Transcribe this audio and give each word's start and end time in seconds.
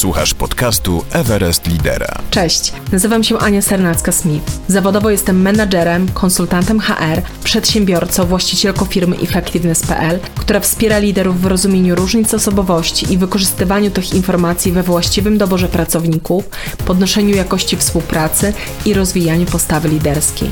Słuchasz 0.00 0.34
podcastu 0.34 1.04
Everest 1.12 1.66
Lidera. 1.66 2.06
Cześć, 2.30 2.72
nazywam 2.92 3.24
się 3.24 3.38
Ania 3.38 3.60
Sernacka-Smith. 3.60 4.50
Zawodowo 4.68 5.10
jestem 5.10 5.42
menadżerem, 5.42 6.08
konsultantem 6.14 6.80
HR, 6.80 7.22
przedsiębiorcą, 7.44 8.24
właścicielką 8.24 8.84
firmy 8.84 9.16
Effectiveness.pl, 9.16 10.20
która 10.20 10.60
wspiera 10.60 10.98
liderów 10.98 11.40
w 11.40 11.46
rozumieniu 11.46 11.94
różnic 11.94 12.34
osobowości 12.34 13.12
i 13.12 13.18
wykorzystywaniu 13.18 13.90
tych 13.90 14.14
informacji 14.14 14.72
we 14.72 14.82
właściwym 14.82 15.38
doborze 15.38 15.68
pracowników, 15.68 16.48
podnoszeniu 16.86 17.36
jakości 17.36 17.76
współpracy 17.76 18.52
i 18.86 18.94
rozwijaniu 18.94 19.46
postawy 19.46 19.88
liderskiej. 19.88 20.50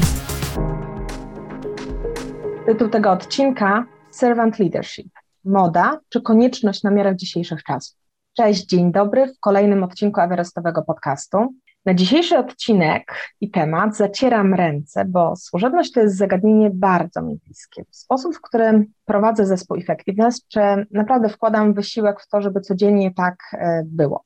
Tytuł 2.67 2.89
tego 2.89 3.13
odcinka 3.13 3.85
Servant 4.11 4.59
Leadership. 4.59 5.09
Moda 5.45 6.01
czy 6.09 6.23
konieczność 6.23 6.83
na 6.83 6.91
miarę 6.91 7.17
dzisiejszych 7.17 7.63
czasów? 7.63 7.98
Cześć, 8.39 8.67
dzień 8.67 8.93
dobry 8.93 9.27
w 9.27 9.41
kolejnym 9.41 9.85
odcinku 9.85 10.21
Everestowego 10.21 10.83
podcastu. 10.83 11.55
Na 11.87 11.95
dzisiejszy 11.95 12.39
odcinek 12.39 13.15
i 13.41 13.51
temat 13.51 13.97
zacieram 13.97 14.55
ręce, 14.55 15.05
bo 15.05 15.37
służebność 15.37 15.93
to 15.93 16.01
jest 16.01 16.17
zagadnienie 16.17 16.71
bardzo 16.75 17.23
mi 17.23 17.39
bliskie. 17.45 17.85
Sposób, 17.91 18.35
w 18.35 18.41
którym 18.41 18.87
prowadzę 19.05 19.47
zespół 19.47 19.77
Effectiveness, 19.77 20.47
czy 20.49 20.61
naprawdę 20.91 21.29
wkładam 21.29 21.75
wysiłek 21.75 22.21
w 22.21 22.29
to, 22.29 22.43
żeby 22.43 22.61
codziennie 22.61 23.15
tak 23.15 23.37
e, 23.53 23.83
było. 23.87 24.25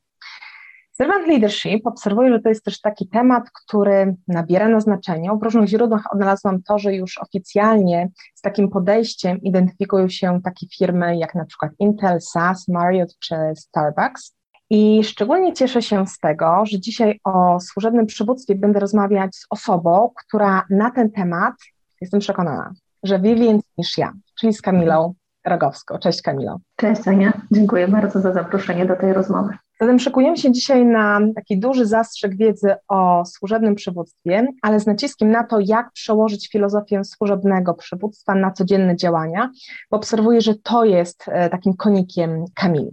Servant 1.03 1.27
leadership 1.27 1.87
obserwuję, 1.87 2.33
że 2.33 2.41
to 2.41 2.49
jest 2.49 2.65
też 2.65 2.81
taki 2.81 3.09
temat, 3.09 3.51
który 3.51 4.17
nabiera 4.29 4.69
na 4.69 4.81
znaczeniu. 4.81 5.39
W 5.39 5.43
różnych 5.43 5.69
źródłach 5.69 6.13
odnalazłam 6.13 6.63
to, 6.63 6.79
że 6.79 6.95
już 6.95 7.19
oficjalnie 7.19 8.09
z 8.35 8.41
takim 8.41 8.71
podejściem 8.71 9.39
identyfikują 9.41 10.09
się 10.09 10.41
takie 10.45 10.67
firmy 10.79 11.17
jak 11.17 11.35
na 11.35 11.45
przykład 11.45 11.73
Intel, 11.79 12.21
SAS, 12.21 12.69
Marriott 12.69 13.19
czy 13.19 13.35
Starbucks. 13.57 14.35
I 14.71 15.05
szczególnie 15.05 15.53
cieszę 15.53 15.83
się 15.83 16.07
z 16.07 16.19
tego, 16.19 16.63
że 16.67 16.81
dzisiaj 16.81 17.21
o 17.25 17.61
służebnym 17.61 18.07
przywództwie 18.07 18.55
będę 18.55 18.81
rozmawiać 18.81 19.37
z 19.37 19.47
osobą, 19.51 20.11
która 20.27 20.67
na 20.71 20.91
ten 20.91 21.11
temat, 21.11 21.55
jestem 22.01 22.21
przekonana, 22.21 22.73
że 23.03 23.21
wie 23.21 23.35
więcej 23.35 23.71
niż 23.79 23.99
ja, 23.99 24.13
czyli 24.41 24.53
z 24.53 24.63
Kamilą 24.63 25.15
Rogowską. 25.47 25.99
Cześć 25.99 26.23
Kamilo. 26.23 26.59
Cześć 26.77 27.09
Ania, 27.09 27.33
dziękuję 27.51 27.89
bardzo 27.89 28.21
za 28.21 28.33
zaproszenie 28.33 28.87
do 28.87 28.97
tej 28.97 29.13
rozmowy. 29.13 29.55
Zatem 29.83 29.99
szykujemy 29.99 30.37
się 30.37 30.53
dzisiaj 30.53 30.87
na 30.87 31.21
taki 31.35 31.59
duży 31.59 31.87
zastrzyk 31.87 32.37
wiedzy 32.37 32.75
o 32.89 33.25
służebnym 33.25 33.75
przywództwie, 33.75 34.47
ale 34.63 34.81
z 34.81 34.87
naciskiem 34.87 35.31
na 35.31 35.45
to, 35.45 35.59
jak 35.61 35.93
przełożyć 35.93 36.49
filozofię 36.49 37.05
służebnego 37.05 37.75
przywództwa 37.75 38.35
na 38.35 38.51
codzienne 38.51 38.97
działania, 38.97 39.51
bo 39.91 39.97
obserwuję, 39.97 40.41
że 40.41 40.55
to 40.55 40.85
jest 40.85 41.25
e, 41.29 41.51
takim 41.51 41.75
konikiem 41.75 42.45
Kamili. 42.55 42.93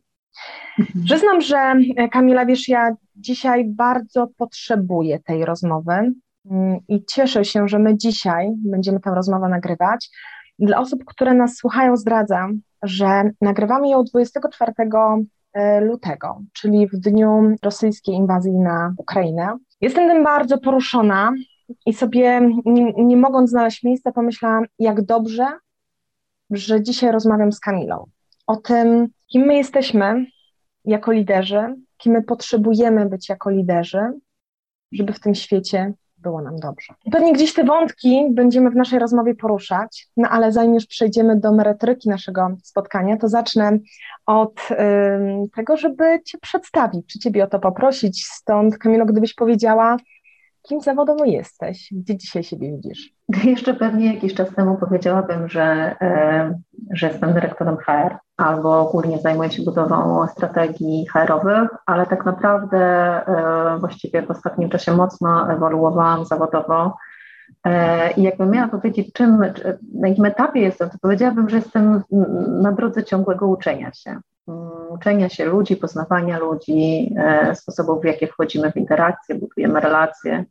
Mhm. 0.80 1.06
Przyznam, 1.06 1.42
że 1.42 1.74
e, 1.98 2.10
Kamila, 2.10 2.46
wiesz, 2.46 2.68
ja 2.68 2.96
dzisiaj 3.16 3.66
bardzo 3.66 4.28
potrzebuję 4.38 5.20
tej 5.20 5.46
rozmowy 5.46 5.94
mm, 6.52 6.80
i 6.88 7.06
cieszę 7.06 7.46
się, 7.46 7.68
że 7.68 7.80
my 7.80 7.98
dzisiaj 7.98 8.50
będziemy 8.58 9.00
tę 9.00 9.12
rozmowę 9.16 9.50
nagrywać. 9.50 10.10
Dla 10.60 10.80
osób, 10.80 11.06
które 11.06 11.34
nas 11.34 11.56
słuchają, 11.56 11.98
zdradzam, 11.98 12.62
że 12.84 13.32
nagrywamy 13.42 13.90
ją 13.90 14.04
24 14.04 14.74
E, 14.78 14.86
lutego, 15.82 16.42
czyli 16.54 16.88
w 16.88 16.92
dniu 16.92 17.56
rosyjskiej 17.64 18.16
inwazji 18.16 18.52
na 18.52 18.94
Ukrainę. 18.98 19.58
Jestem 19.82 20.10
tym 20.10 20.24
bardzo 20.24 20.58
poruszona 20.58 21.34
i 21.86 21.94
sobie, 21.94 22.42
nie, 22.66 22.94
nie 22.94 23.18
mogąc 23.18 23.50
znaleźć 23.50 23.84
miejsca, 23.84 24.12
pomyślałam, 24.12 24.66
jak 24.80 25.02
dobrze, 25.02 25.48
że 26.50 26.84
dzisiaj 26.84 27.12
rozmawiam 27.12 27.52
z 27.52 27.60
Kamilą 27.60 28.06
o 28.50 28.56
tym, 28.56 29.08
kim 29.28 29.42
my 29.42 29.56
jesteśmy 29.56 30.26
jako 30.86 31.12
liderzy, 31.12 31.76
kim 31.98 32.14
my 32.14 32.24
potrzebujemy 32.24 33.06
być 33.06 33.30
jako 33.30 33.50
liderzy, 33.50 34.02
żeby 34.92 35.14
w 35.14 35.20
tym 35.20 35.36
świecie 35.36 35.94
było 36.22 36.42
nam 36.42 36.56
dobrze. 36.56 36.94
Pewnie 37.12 37.34
gdzieś 37.34 37.54
te 37.54 37.64
wątki 37.64 38.28
będziemy 38.32 38.70
w 38.70 38.76
naszej 38.76 39.00
rozmowie 39.00 39.36
poruszać, 39.36 40.08
no 40.18 40.30
ale 40.30 40.52
zanim 40.52 40.74
już 40.74 40.86
przejdziemy 40.86 41.40
do 41.40 41.52
merytoryki 41.52 42.10
naszego 42.10 42.50
spotkania, 42.64 43.18
to 43.18 43.28
zacznę 43.28 43.80
od 44.26 44.72
y, 44.72 44.76
tego, 45.56 45.78
żeby 45.78 46.22
Cię 46.26 46.38
przedstawić, 46.38 47.08
czy 47.08 47.20
Ciebie 47.20 47.44
o 47.44 47.48
to 47.48 47.60
poprosić. 47.60 48.26
Stąd, 48.26 48.78
Kamilo, 48.78 49.06
gdybyś 49.06 49.34
powiedziała, 49.34 49.98
kim 50.62 50.82
zawodowo 50.82 51.26
jesteś? 51.26 51.90
Gdzie 51.92 52.18
dzisiaj 52.18 52.44
siebie 52.44 52.72
widzisz? 52.72 53.14
Jeszcze 53.44 53.74
pewnie 53.74 54.14
jakiś 54.14 54.34
czas 54.34 54.56
temu 54.56 54.78
powiedziałabym, 54.78 55.50
że, 55.50 55.96
że 56.94 57.08
jestem 57.08 57.34
dyrektorem 57.34 57.78
HR 57.78 58.18
albo 58.38 58.80
ogólnie 58.80 59.20
zajmuję 59.20 59.52
się 59.52 59.64
budową 59.64 60.28
strategii 60.28 61.08
HR-owych, 61.08 61.70
ale 61.86 62.06
tak 62.06 62.26
naprawdę 62.26 62.78
e, 62.78 63.78
właściwie 63.80 64.22
w 64.22 64.32
ostatnim 64.32 64.70
czasie 64.70 64.92
mocno 64.92 65.52
ewoluowałam 65.54 66.26
zawodowo. 66.26 66.96
E, 67.66 68.12
I 68.12 68.24
jakbym 68.24 68.52
miała 68.52 68.68
powiedzieć, 68.68 69.14
czym, 69.14 69.40
na 69.94 70.08
jakim 70.08 70.26
etapie 70.26 70.60
jestem, 70.60 70.90
to 70.90 70.98
powiedziałabym, 71.02 71.50
że 71.50 71.56
jestem 71.56 72.02
na 72.48 72.72
drodze 72.72 73.04
ciągłego 73.04 73.48
uczenia 73.48 73.94
się. 73.94 74.20
Mm, 74.48 74.70
uczenia 74.90 75.30
się 75.30 75.46
ludzi, 75.46 75.76
poznawania 75.76 76.40
ludzi, 76.40 77.16
e, 77.18 77.56
sposobów, 77.56 78.02
w 78.02 78.06
jakie 78.06 78.28
wchodzimy 78.28 78.72
w 78.72 78.78
interakcje, 78.78 79.36
budujemy 79.36 79.80
relacje, 79.80 80.46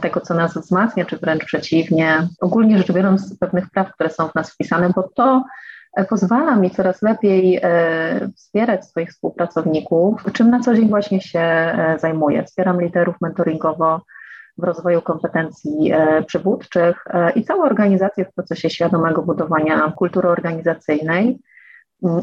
tego, 0.00 0.20
co 0.20 0.34
nas 0.34 0.58
wzmacnia, 0.58 1.04
czy 1.04 1.16
wręcz 1.16 1.44
przeciwnie. 1.44 2.28
Ogólnie 2.40 2.78
rzecz 2.78 2.92
biorąc, 2.92 3.38
pewnych 3.38 3.70
praw, 3.70 3.92
które 3.92 4.10
są 4.10 4.28
w 4.28 4.34
nas 4.34 4.50
wpisane, 4.50 4.90
bo 4.96 5.02
to 5.02 5.44
E, 5.98 6.04
pozwala 6.04 6.56
mi 6.56 6.70
coraz 6.70 7.02
lepiej 7.02 7.60
e, 7.62 8.28
wspierać 8.36 8.86
swoich 8.86 9.10
współpracowników, 9.10 10.24
czym 10.32 10.50
na 10.50 10.60
co 10.60 10.74
dzień 10.74 10.88
właśnie 10.88 11.20
się 11.20 11.40
e, 11.40 11.96
zajmuję. 12.00 12.44
Wspieram 12.44 12.80
liderów 12.80 13.16
mentoringowo 13.20 14.00
w 14.58 14.64
rozwoju 14.64 15.02
kompetencji 15.02 15.92
przywódczych 16.26 17.04
i 17.34 17.44
całą 17.44 17.62
organizację 17.62 18.24
w 18.24 18.34
procesie 18.34 18.70
świadomego 18.70 19.22
budowania 19.22 19.92
kultury 19.96 20.28
organizacyjnej. 20.28 21.38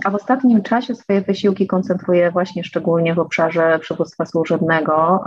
A 0.03 0.09
w 0.09 0.15
ostatnim 0.15 0.63
czasie 0.63 0.95
swoje 0.95 1.21
wysiłki 1.21 1.67
koncentruję 1.67 2.31
właśnie 2.31 2.63
szczególnie 2.63 3.15
w 3.15 3.19
obszarze 3.19 3.79
przywództwa 3.79 4.25
służebnego, 4.25 5.23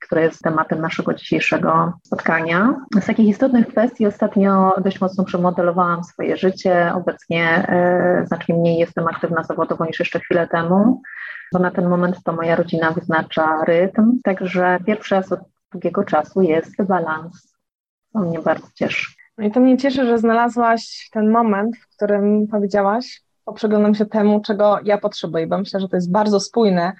które 0.00 0.22
jest 0.22 0.42
tematem 0.42 0.80
naszego 0.80 1.14
dzisiejszego 1.14 1.92
spotkania. 2.02 2.74
Z 3.00 3.06
takich 3.06 3.28
istotnych 3.28 3.68
kwestii 3.68 4.06
ostatnio 4.06 4.74
dość 4.84 5.00
mocno 5.00 5.24
przemodelowałam 5.24 6.04
swoje 6.04 6.36
życie. 6.36 6.92
Obecnie 6.94 7.68
e, 7.68 8.26
znacznie 8.26 8.54
mniej 8.54 8.78
jestem 8.78 9.08
aktywna 9.08 9.42
zawodowo 9.42 9.84
niż 9.84 9.98
jeszcze 9.98 10.20
chwilę 10.20 10.48
temu, 10.48 11.02
bo 11.52 11.58
na 11.58 11.70
ten 11.70 11.88
moment 11.88 12.22
to 12.24 12.32
moja 12.32 12.56
rodzina 12.56 12.90
wyznacza 12.90 13.64
rytm. 13.66 14.18
Także 14.24 14.78
pierwszy 14.86 15.14
raz 15.14 15.32
od 15.32 15.40
długiego 15.72 16.04
czasu 16.04 16.42
jest 16.42 16.82
balans, 16.82 17.56
co 18.12 18.18
mnie 18.18 18.38
bardzo 18.38 18.66
cieszy. 18.74 19.06
No 19.38 19.46
i 19.46 19.50
to 19.50 19.60
mnie 19.60 19.76
cieszy, 19.76 20.06
że 20.06 20.18
znalazłaś 20.18 21.08
ten 21.12 21.30
moment, 21.30 21.76
w 21.76 21.96
którym 21.96 22.46
powiedziałaś, 22.50 23.22
poprzeglądam 23.50 23.94
się 23.94 24.06
temu, 24.06 24.40
czego 24.40 24.78
ja 24.84 24.98
potrzebuję, 24.98 25.46
bo 25.46 25.58
myślę, 25.58 25.80
że 25.80 25.88
to 25.88 25.96
jest 25.96 26.12
bardzo 26.12 26.40
spójne 26.40 26.92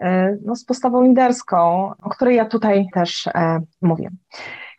e, 0.00 0.36
no, 0.44 0.56
z 0.56 0.64
postawą 0.64 1.02
liderską, 1.02 1.92
o 2.02 2.10
której 2.10 2.36
ja 2.36 2.44
tutaj 2.44 2.86
też 2.94 3.26
e, 3.26 3.60
mówię. 3.82 4.10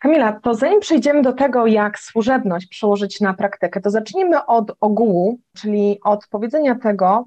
Kamila, 0.00 0.40
to 0.42 0.54
zanim 0.54 0.80
przejdziemy 0.80 1.22
do 1.22 1.32
tego, 1.32 1.66
jak 1.66 1.98
służebność 1.98 2.66
przełożyć 2.66 3.20
na 3.20 3.34
praktykę, 3.34 3.80
to 3.80 3.90
zacznijmy 3.90 4.46
od 4.46 4.72
ogółu, 4.80 5.38
czyli 5.56 5.98
od 6.04 6.26
powiedzenia 6.28 6.74
tego, 6.74 7.24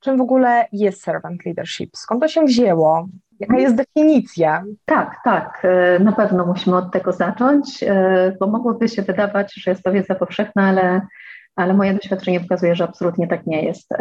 czym 0.00 0.18
w 0.18 0.20
ogóle 0.20 0.66
jest 0.72 1.02
servant 1.02 1.44
leadership, 1.46 1.90
skąd 1.96 2.20
to 2.20 2.28
się 2.28 2.44
wzięło, 2.44 3.08
jaka 3.40 3.58
jest 3.58 3.74
definicja. 3.74 4.64
Tak, 4.84 5.16
tak, 5.24 5.62
e, 5.64 5.98
na 5.98 6.12
pewno 6.12 6.46
musimy 6.46 6.76
od 6.76 6.92
tego 6.92 7.12
zacząć, 7.12 7.84
bo 8.40 8.46
mogłoby 8.46 8.88
się 8.88 9.02
wydawać, 9.02 9.54
że 9.54 9.70
jest 9.70 9.82
to 9.82 9.92
wiedza 9.92 10.14
powszechna, 10.14 10.62
ale 10.62 11.00
ale 11.56 11.74
moje 11.74 11.94
doświadczenie 11.94 12.40
pokazuje, 12.40 12.76
że 12.76 12.84
absolutnie 12.84 13.28
tak 13.28 13.46
nie 13.46 13.64
jest. 13.64 13.92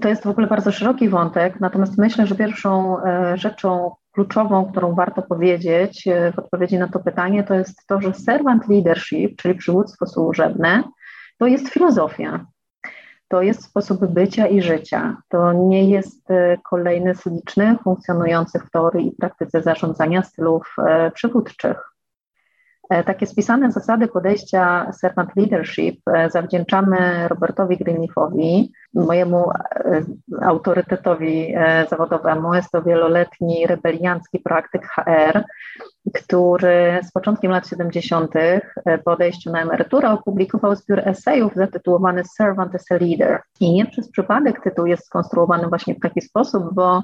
To 0.00 0.08
jest 0.08 0.24
w 0.24 0.28
ogóle 0.28 0.46
bardzo 0.46 0.72
szeroki 0.72 1.08
wątek, 1.08 1.60
natomiast 1.60 1.98
myślę, 1.98 2.26
że 2.26 2.34
pierwszą 2.34 3.02
e, 3.04 3.36
rzeczą 3.36 3.90
kluczową, 4.12 4.70
którą 4.70 4.94
warto 4.94 5.22
powiedzieć 5.22 6.06
e, 6.08 6.32
w 6.32 6.38
odpowiedzi 6.38 6.78
na 6.78 6.88
to 6.88 6.98
pytanie, 6.98 7.44
to 7.44 7.54
jest 7.54 7.86
to, 7.86 8.00
że 8.00 8.14
servant 8.14 8.68
leadership, 8.68 9.36
czyli 9.36 9.54
przywództwo 9.54 10.06
służebne, 10.06 10.82
to 11.38 11.46
jest 11.46 11.68
filozofia. 11.68 12.46
To 13.28 13.42
jest 13.42 13.64
sposób 13.64 14.06
bycia 14.06 14.46
i 14.46 14.62
życia. 14.62 15.16
To 15.28 15.52
nie 15.52 15.90
jest 15.90 16.30
e, 16.30 16.58
kolejny 16.70 17.14
z 17.14 17.26
licznych 17.26 17.82
funkcjonujących 17.82 18.64
w 18.64 18.70
teorii 18.70 19.08
i 19.08 19.12
praktyce 19.12 19.62
zarządzania 19.62 20.22
stylów 20.22 20.76
przywódczych. 21.14 21.89
E, 22.90 23.04
takie 23.04 23.26
spisane 23.26 23.72
zasady 23.72 24.08
podejścia 24.08 24.92
servant 24.92 25.36
leadership 25.36 26.00
e, 26.08 26.30
zawdzięczamy 26.30 27.28
Robertowi 27.28 27.76
Greenleafowi, 27.76 28.72
mojemu 28.94 29.50
e, 29.50 30.02
autorytetowi 30.42 31.54
zawodowemu. 31.90 32.54
Jest 32.54 32.70
to 32.70 32.82
wieloletni 32.82 33.66
rebeliancki 33.66 34.38
praktyk 34.38 34.86
HR, 34.86 35.44
który 36.14 37.00
z 37.02 37.12
początkiem 37.12 37.50
lat 37.50 37.68
70. 37.68 38.34
po 39.04 39.12
odejściu 39.12 39.50
na 39.50 39.62
emeryturę 39.62 40.10
opublikował 40.10 40.76
zbiór 40.76 41.08
esejów 41.08 41.52
zatytułowany 41.54 42.22
Servant 42.24 42.74
as 42.74 42.90
a 42.90 42.94
Leader. 42.94 43.42
I 43.60 43.72
nie 43.72 43.86
przez 43.86 44.10
przypadek 44.10 44.62
tytuł 44.64 44.86
jest 44.86 45.06
skonstruowany 45.06 45.68
właśnie 45.68 45.94
w 45.94 46.00
taki 46.00 46.20
sposób, 46.20 46.74
bo 46.74 47.02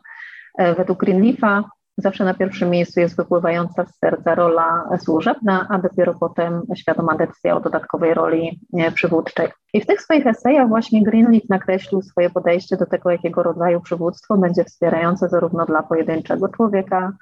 według 0.76 0.98
Greenleafa 0.98 1.64
Zawsze 1.98 2.24
na 2.24 2.34
pierwszym 2.34 2.70
miejscu 2.70 3.00
jest 3.00 3.16
wypływająca 3.16 3.84
z 3.84 3.98
serca 3.98 4.34
rola 4.34 4.88
służebna, 4.98 5.66
a 5.70 5.78
dopiero 5.78 6.14
potem 6.14 6.62
świadoma 6.76 7.14
decyzja 7.14 7.56
o 7.56 7.60
dodatkowej 7.60 8.14
roli 8.14 8.60
e, 8.78 8.92
przywódczej. 8.92 9.48
I 9.72 9.80
w 9.80 9.86
tych 9.86 10.00
swoich 10.00 10.26
esejach 10.26 10.68
właśnie 10.68 11.02
Greenleaf 11.02 11.48
nakreślił 11.48 12.02
swoje 12.02 12.30
podejście 12.30 12.76
do 12.76 12.86
tego, 12.86 13.10
jakiego 13.10 13.42
rodzaju 13.42 13.80
przywództwo 13.80 14.36
będzie 14.36 14.64
wspierające 14.64 15.28
zarówno 15.28 15.66
dla 15.66 15.82
pojedynczego 15.82 16.48
człowieka, 16.48 17.12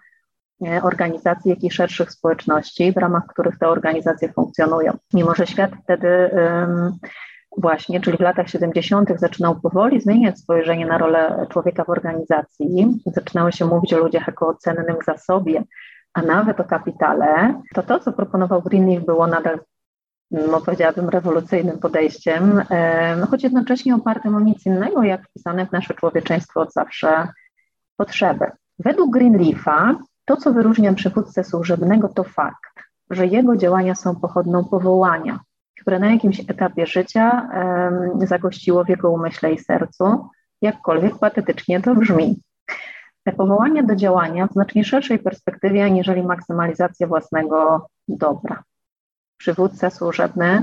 e, 0.66 0.82
organizacji, 0.82 1.50
jak 1.50 1.64
i 1.64 1.70
szerszych 1.70 2.10
społeczności, 2.10 2.92
w 2.92 2.96
ramach 2.96 3.26
których 3.26 3.58
te 3.58 3.68
organizacje 3.68 4.32
funkcjonują. 4.32 4.92
Mimo, 5.14 5.34
że 5.34 5.46
świat 5.46 5.70
wtedy 5.84 6.30
właśnie, 7.58 8.00
czyli 8.00 8.16
w 8.16 8.20
latach 8.20 8.48
70. 8.48 9.10
zaczynał 9.16 9.60
powoli 9.60 10.00
zmieniać 10.00 10.38
spojrzenie 10.38 10.86
na 10.86 10.98
rolę 10.98 11.46
człowieka 11.50 11.84
w 11.84 11.90
organizacji, 11.90 13.00
zaczynało 13.06 13.50
się 13.50 13.64
mówić 13.64 13.94
o 13.94 13.98
ludziach 13.98 14.26
jako 14.26 14.48
o 14.48 14.54
cennym 14.54 14.96
zasobie, 15.06 15.62
a 16.14 16.22
nawet 16.22 16.60
o 16.60 16.64
kapitale, 16.64 17.54
to 17.74 17.82
to, 17.82 18.00
co 18.00 18.12
proponował 18.12 18.62
Greenleaf, 18.62 19.04
było 19.04 19.26
nadal, 19.26 19.58
no 20.30 20.60
powiedziałabym, 20.60 21.08
rewolucyjnym 21.08 21.78
podejściem, 21.78 22.62
choć 23.30 23.44
jednocześnie 23.44 23.94
opartym 23.94 24.34
o 24.34 24.40
nic 24.40 24.66
innego, 24.66 25.02
jak 25.02 25.28
wpisane 25.28 25.66
w 25.66 25.72
nasze 25.72 25.94
człowieczeństwo 25.94 26.60
od 26.60 26.72
zawsze 26.72 27.28
potrzeby. 27.96 28.50
Według 28.78 29.12
Greenleafa 29.12 29.98
to, 30.24 30.36
co 30.36 30.52
wyróżnia 30.52 30.92
przywódcę 30.92 31.44
służebnego, 31.44 32.08
to 32.08 32.24
fakt, 32.24 32.82
że 33.10 33.26
jego 33.26 33.56
działania 33.56 33.94
są 33.94 34.16
pochodną 34.16 34.64
powołania, 34.64 35.40
które 35.80 35.98
na 35.98 36.12
jakimś 36.12 36.40
etapie 36.40 36.86
życia 36.86 37.48
um, 37.54 38.26
zagościło 38.26 38.84
w 38.84 38.88
jego 38.88 39.10
umyśle 39.10 39.52
i 39.52 39.58
sercu, 39.58 40.28
jakkolwiek 40.62 41.18
patetycznie 41.18 41.80
to 41.80 41.94
brzmi. 41.94 42.40
Te 43.24 43.32
powołanie 43.32 43.82
do 43.82 43.96
działania 43.96 44.46
w 44.46 44.52
znacznie 44.52 44.84
szerszej 44.84 45.18
perspektywie, 45.18 45.84
aniżeli 45.84 46.22
maksymalizacja 46.22 47.06
własnego 47.06 47.86
dobra. 48.08 48.62
Przywódca 49.36 49.90
służebny 49.90 50.62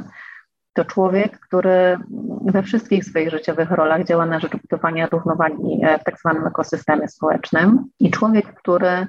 to 0.74 0.86
człowiek, 0.86 1.40
który 1.40 1.98
we 2.46 2.64
wszystkich 2.64 3.06
swoich 3.06 3.30
życiowych 3.30 3.72
rolach 3.72 4.04
działa 4.04 4.26
na 4.26 4.40
rzecz 4.40 4.52
budowania 4.52 5.08
równowagi 5.08 5.82
w 6.02 6.04
tak 6.04 6.20
zwanym 6.20 6.48
ekosystemie 6.48 7.08
społecznym 7.08 7.86
i 8.00 8.12
człowiek, 8.12 8.54
który 8.54 9.08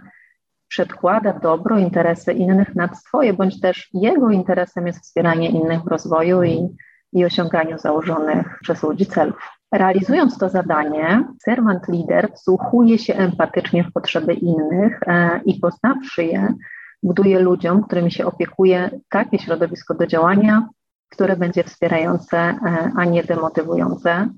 przedkłada 0.72 1.32
dobro, 1.32 1.78
interesy 1.78 2.32
innych 2.32 2.74
nad 2.74 2.98
swoje, 2.98 3.32
bądź 3.32 3.60
też 3.60 3.88
jego 3.94 4.30
interesem 4.30 4.86
jest 4.86 5.00
wspieranie 5.02 5.48
innych 5.48 5.82
w 5.82 5.86
rozwoju 5.86 6.42
i, 6.42 6.68
i 7.12 7.24
osiąganiu 7.24 7.78
założonych 7.78 8.58
przez 8.62 8.82
ludzi 8.82 9.06
celów. 9.06 9.48
Realizując 9.72 10.38
to 10.38 10.48
zadanie, 10.48 11.24
servant 11.42 11.88
leader 11.88 12.32
wsłuchuje 12.34 12.98
się 12.98 13.14
empatycznie 13.14 13.84
w 13.84 13.92
potrzeby 13.92 14.34
innych 14.34 15.00
e, 15.06 15.40
i 15.44 15.60
poznawszy 15.60 16.24
je, 16.24 16.54
buduje 17.02 17.38
ludziom, 17.38 17.82
którymi 17.82 18.10
się 18.10 18.26
opiekuje, 18.26 18.90
takie 19.08 19.38
środowisko 19.38 19.94
do 19.94 20.06
działania, 20.06 20.68
które 21.10 21.36
będzie 21.36 21.64
wspierające, 21.64 22.38
e, 22.38 22.56
a 22.96 23.04
nie 23.04 23.24
demotywujące 23.24 24.28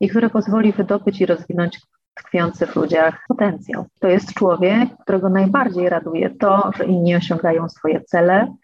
i 0.00 0.08
które 0.08 0.30
pozwoli 0.30 0.72
wydobyć 0.72 1.20
i 1.20 1.26
rozwinąć 1.26 1.80
tkwiący 2.16 2.66
w 2.66 2.76
ludziach 2.76 3.24
potencjał. 3.28 3.84
To 4.00 4.08
jest 4.08 4.34
człowiek, 4.34 4.88
którego 5.02 5.28
najbardziej 5.28 5.88
raduje 5.88 6.30
to, 6.30 6.70
że 6.76 6.84
inni 6.84 7.16
osiągają 7.16 7.68
swoje 7.68 8.00
cele 8.00 8.54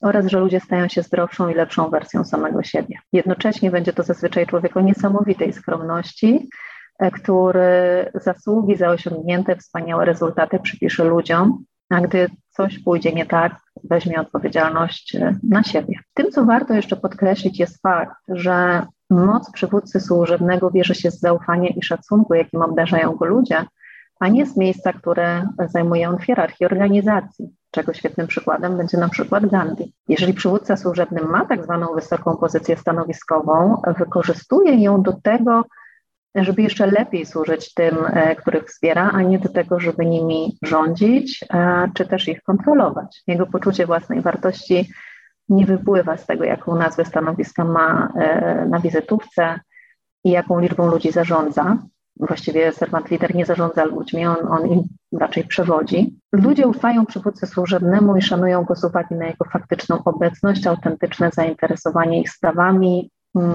oraz 0.00 0.26
że 0.26 0.40
ludzie 0.40 0.60
stają 0.60 0.88
się 0.88 1.02
zdrowszą 1.02 1.48
i 1.48 1.54
lepszą 1.54 1.90
wersją 1.90 2.24
samego 2.24 2.62
siebie. 2.62 2.98
Jednocześnie 3.12 3.70
będzie 3.70 3.92
to 3.92 4.02
zazwyczaj 4.02 4.46
człowiek 4.46 4.76
o 4.76 4.80
niesamowitej 4.80 5.52
skromności, 5.52 6.48
e, 6.98 7.10
który 7.10 8.10
zasługi 8.14 8.76
za 8.76 8.88
osiągnięte 8.88 9.56
wspaniałe 9.56 10.04
rezultaty 10.04 10.58
przypisze 10.58 11.04
ludziom, 11.04 11.64
a 11.90 12.00
gdy 12.00 12.28
coś 12.48 12.78
pójdzie 12.78 13.12
nie 13.12 13.26
tak, 13.26 13.56
weźmie 13.84 14.20
odpowiedzialność 14.20 15.14
e, 15.14 15.38
na 15.48 15.62
siebie. 15.62 15.98
Tym, 16.14 16.30
co 16.30 16.44
warto 16.44 16.74
jeszcze 16.74 16.96
podkreślić, 16.96 17.60
jest 17.60 17.82
fakt, 17.82 18.16
że 18.28 18.86
Moc 19.10 19.50
przywódcy 19.52 20.00
służebnego 20.00 20.70
bierze 20.70 20.94
się 20.94 21.10
z 21.10 21.20
zaufania 21.20 21.68
i 21.68 21.82
szacunku, 21.82 22.34
jakim 22.34 22.62
obdarzają 22.62 23.12
go 23.12 23.24
ludzie, 23.24 23.64
a 24.20 24.28
nie 24.28 24.46
z 24.46 24.56
miejsca, 24.56 24.92
które 24.92 25.48
zajmuje 25.68 26.08
on 26.08 26.18
w 26.18 26.24
hierarchii 26.24 26.66
organizacji, 26.66 27.48
czego 27.70 27.92
świetnym 27.92 28.26
przykładem 28.26 28.76
będzie 28.76 28.98
na 28.98 29.08
przykład 29.08 29.46
Gandhi. 29.46 29.92
Jeżeli 30.08 30.34
przywódca 30.34 30.76
służebny 30.76 31.22
ma 31.22 31.46
tak 31.46 31.64
zwaną 31.64 31.94
wysoką 31.94 32.36
pozycję 32.36 32.76
stanowiskową, 32.76 33.82
wykorzystuje 33.98 34.82
ją 34.82 35.02
do 35.02 35.12
tego, 35.12 35.64
żeby 36.34 36.62
jeszcze 36.62 36.86
lepiej 36.86 37.26
służyć 37.26 37.74
tym, 37.74 37.96
e, 38.06 38.36
których 38.36 38.64
wspiera, 38.64 39.10
a 39.12 39.22
nie 39.22 39.38
do 39.38 39.48
tego, 39.48 39.80
żeby 39.80 40.06
nimi 40.06 40.58
rządzić, 40.62 41.44
e, 41.54 41.90
czy 41.94 42.06
też 42.06 42.28
ich 42.28 42.42
kontrolować. 42.42 43.22
Jego 43.26 43.46
poczucie 43.46 43.86
własnej 43.86 44.20
wartości 44.20 44.90
nie 45.48 45.66
wypływa 45.66 46.16
z 46.16 46.26
tego, 46.26 46.44
jaką 46.44 46.76
nazwę 46.76 47.04
stanowiska 47.04 47.64
ma 47.64 48.12
e, 48.16 48.66
na 48.68 48.80
wizytówce 48.80 49.60
i 50.24 50.30
jaką 50.30 50.60
liczbą 50.60 50.86
ludzi 50.90 51.12
zarządza. 51.12 51.78
Właściwie 52.20 52.72
servant 52.72 53.10
lider 53.10 53.34
nie 53.34 53.46
zarządza 53.46 53.84
ludźmi, 53.84 54.26
on, 54.26 54.36
on 54.48 54.66
im 54.66 54.82
raczej 55.12 55.44
przewodzi. 55.44 56.20
Ludzie 56.32 56.66
ufają 56.66 57.06
przywódcy 57.06 57.46
służebnemu 57.46 58.16
i 58.16 58.22
szanują 58.22 58.64
go 58.64 58.74
z 58.74 58.84
uwagi 58.84 59.14
na 59.14 59.26
jego 59.26 59.44
faktyczną 59.44 59.98
obecność, 60.04 60.66
autentyczne 60.66 61.30
zainteresowanie 61.34 62.20
ich 62.20 62.30
sprawami 62.30 63.10
mm, 63.34 63.54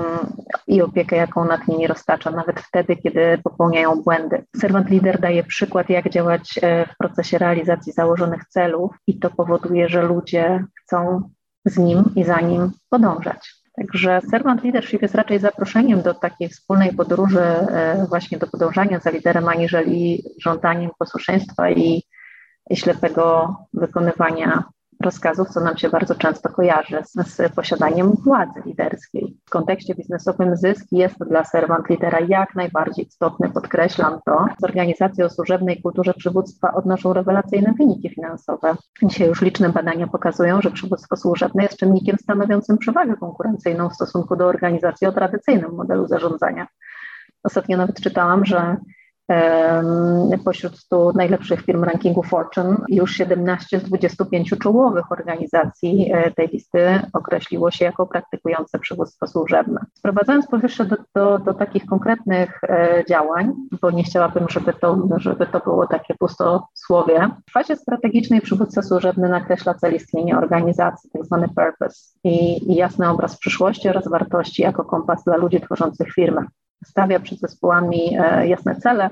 i 0.67 0.81
opiekę, 0.81 1.15
jaką 1.15 1.45
nad 1.45 1.67
nimi 1.67 1.87
roztacza, 1.87 2.31
nawet 2.31 2.59
wtedy, 2.59 2.95
kiedy 2.95 3.37
popełniają 3.43 4.01
błędy. 4.01 4.43
Servant 4.55 4.89
lider 4.89 5.19
daje 5.19 5.43
przykład, 5.43 5.89
jak 5.89 6.09
działać 6.09 6.59
e, 6.61 6.85
w 6.85 6.97
procesie 6.97 7.37
realizacji 7.37 7.93
założonych 7.93 8.45
celów, 8.45 8.91
i 9.07 9.19
to 9.19 9.29
powoduje, 9.29 9.89
że 9.89 10.01
ludzie 10.01 10.65
chcą 10.81 11.29
z 11.65 11.77
nim 11.77 12.03
i 12.15 12.23
za 12.23 12.39
nim 12.39 12.71
podążać. 12.89 13.59
Także 13.77 14.21
servant 14.31 14.63
leadership 14.63 15.01
jest 15.01 15.15
raczej 15.15 15.39
zaproszeniem 15.39 16.01
do 16.01 16.13
takiej 16.13 16.49
wspólnej 16.49 16.93
podróży, 16.93 17.39
e, 17.39 18.05
właśnie 18.09 18.37
do 18.37 18.47
podążania 18.47 18.99
za 18.99 19.09
liderem, 19.09 19.47
aniżeli 19.47 20.23
żądaniem 20.39 20.91
posłuszeństwa 20.99 21.69
i, 21.69 22.03
i 22.69 22.77
ślepego 22.77 23.55
wykonywania 23.73 24.63
rozkazów, 25.03 25.49
co 25.49 25.59
nam 25.59 25.77
się 25.77 25.89
bardzo 25.89 26.15
często 26.15 26.49
kojarzy 26.49 27.01
z, 27.03 27.27
z, 27.27 27.53
posiadaniem 27.53 28.11
władzy 28.11 28.61
liderskiej. 28.65 29.37
W 29.45 29.49
kontekście 29.49 29.95
biznesowym 29.95 30.57
zysk 30.57 30.85
jest 30.91 31.15
dla 31.29 31.43
serwant 31.43 31.89
lidera 31.89 32.19
jak 32.19 32.55
najbardziej 32.55 33.07
istotny, 33.07 33.49
podkreślam 33.49 34.19
to. 34.25 34.45
Z 34.59 34.63
organizacji 34.63 35.23
o 35.23 35.29
służebnej 35.29 35.81
kulturze 35.81 36.13
przywództwa 36.13 36.73
odnoszą 36.73 37.13
rewelacyjne 37.13 37.73
wyniki 37.77 38.09
finansowe. 38.09 38.75
Dzisiaj 39.03 39.27
już 39.27 39.41
liczne 39.41 39.69
badania 39.69 40.07
pokazują, 40.07 40.61
że 40.61 40.71
przywództwo 40.71 41.17
służebne 41.17 41.63
jest 41.63 41.77
czynnikiem 41.77 42.17
stanowiącym 42.17 42.77
przewagę 42.77 43.15
konkurencyjną 43.15 43.89
w 43.89 43.95
stosunku 43.95 44.35
do 44.35 44.45
organizacji 44.45 45.07
o 45.07 45.11
tradycyjnym 45.11 45.75
modelu 45.75 46.07
zarządzania. 46.07 46.67
Ostatnio 47.43 47.77
nawet 47.77 48.01
czytałam, 48.01 48.45
że 48.45 48.77
Pośród 50.45 50.77
100 50.77 51.11
najlepszych 51.11 51.61
firm 51.61 51.83
rankingu 51.83 52.23
Fortune 52.23 52.77
już 52.87 53.11
17 53.11 53.79
z 53.79 53.83
25 53.83 54.53
czołowych 54.63 55.11
organizacji 55.11 56.11
e, 56.13 56.31
tej 56.31 56.47
listy 56.47 56.99
określiło 57.13 57.71
się 57.71 57.85
jako 57.85 58.07
praktykujące 58.07 58.79
przywództwo 58.79 59.27
służebne. 59.27 59.81
Sprowadzając 59.93 60.47
powyższe 60.47 60.85
do, 60.85 60.95
do, 61.15 61.39
do 61.39 61.53
takich 61.53 61.85
konkretnych 61.85 62.61
e, 62.63 63.03
działań, 63.09 63.53
bo 63.81 63.91
nie 63.91 64.03
chciałabym, 64.03 64.49
żeby 64.49 64.73
to, 64.73 65.07
żeby 65.17 65.45
to 65.47 65.59
było 65.59 65.87
takie 65.87 66.13
pustosłowie, 66.19 67.29
w 67.49 67.51
fazie 67.51 67.75
strategicznej 67.75 68.41
przywódca 68.41 68.81
służebny 68.81 69.29
nakreśla 69.29 69.73
cel 69.73 69.95
istnienia 69.95 70.37
organizacji, 70.37 71.09
tak 71.13 71.25
zwany 71.25 71.47
purpose 71.47 71.99
i, 72.23 72.71
i 72.71 72.75
jasny 72.75 73.09
obraz 73.09 73.37
przyszłości 73.37 73.89
oraz 73.89 74.07
wartości 74.07 74.61
jako 74.61 74.85
kompas 74.85 75.23
dla 75.23 75.37
ludzi 75.37 75.61
tworzących 75.61 76.13
firmę 76.13 76.45
stawia 76.85 77.19
przed 77.19 77.39
zespołami 77.39 78.17
e, 78.19 78.47
jasne 78.47 78.75
cele, 78.75 79.09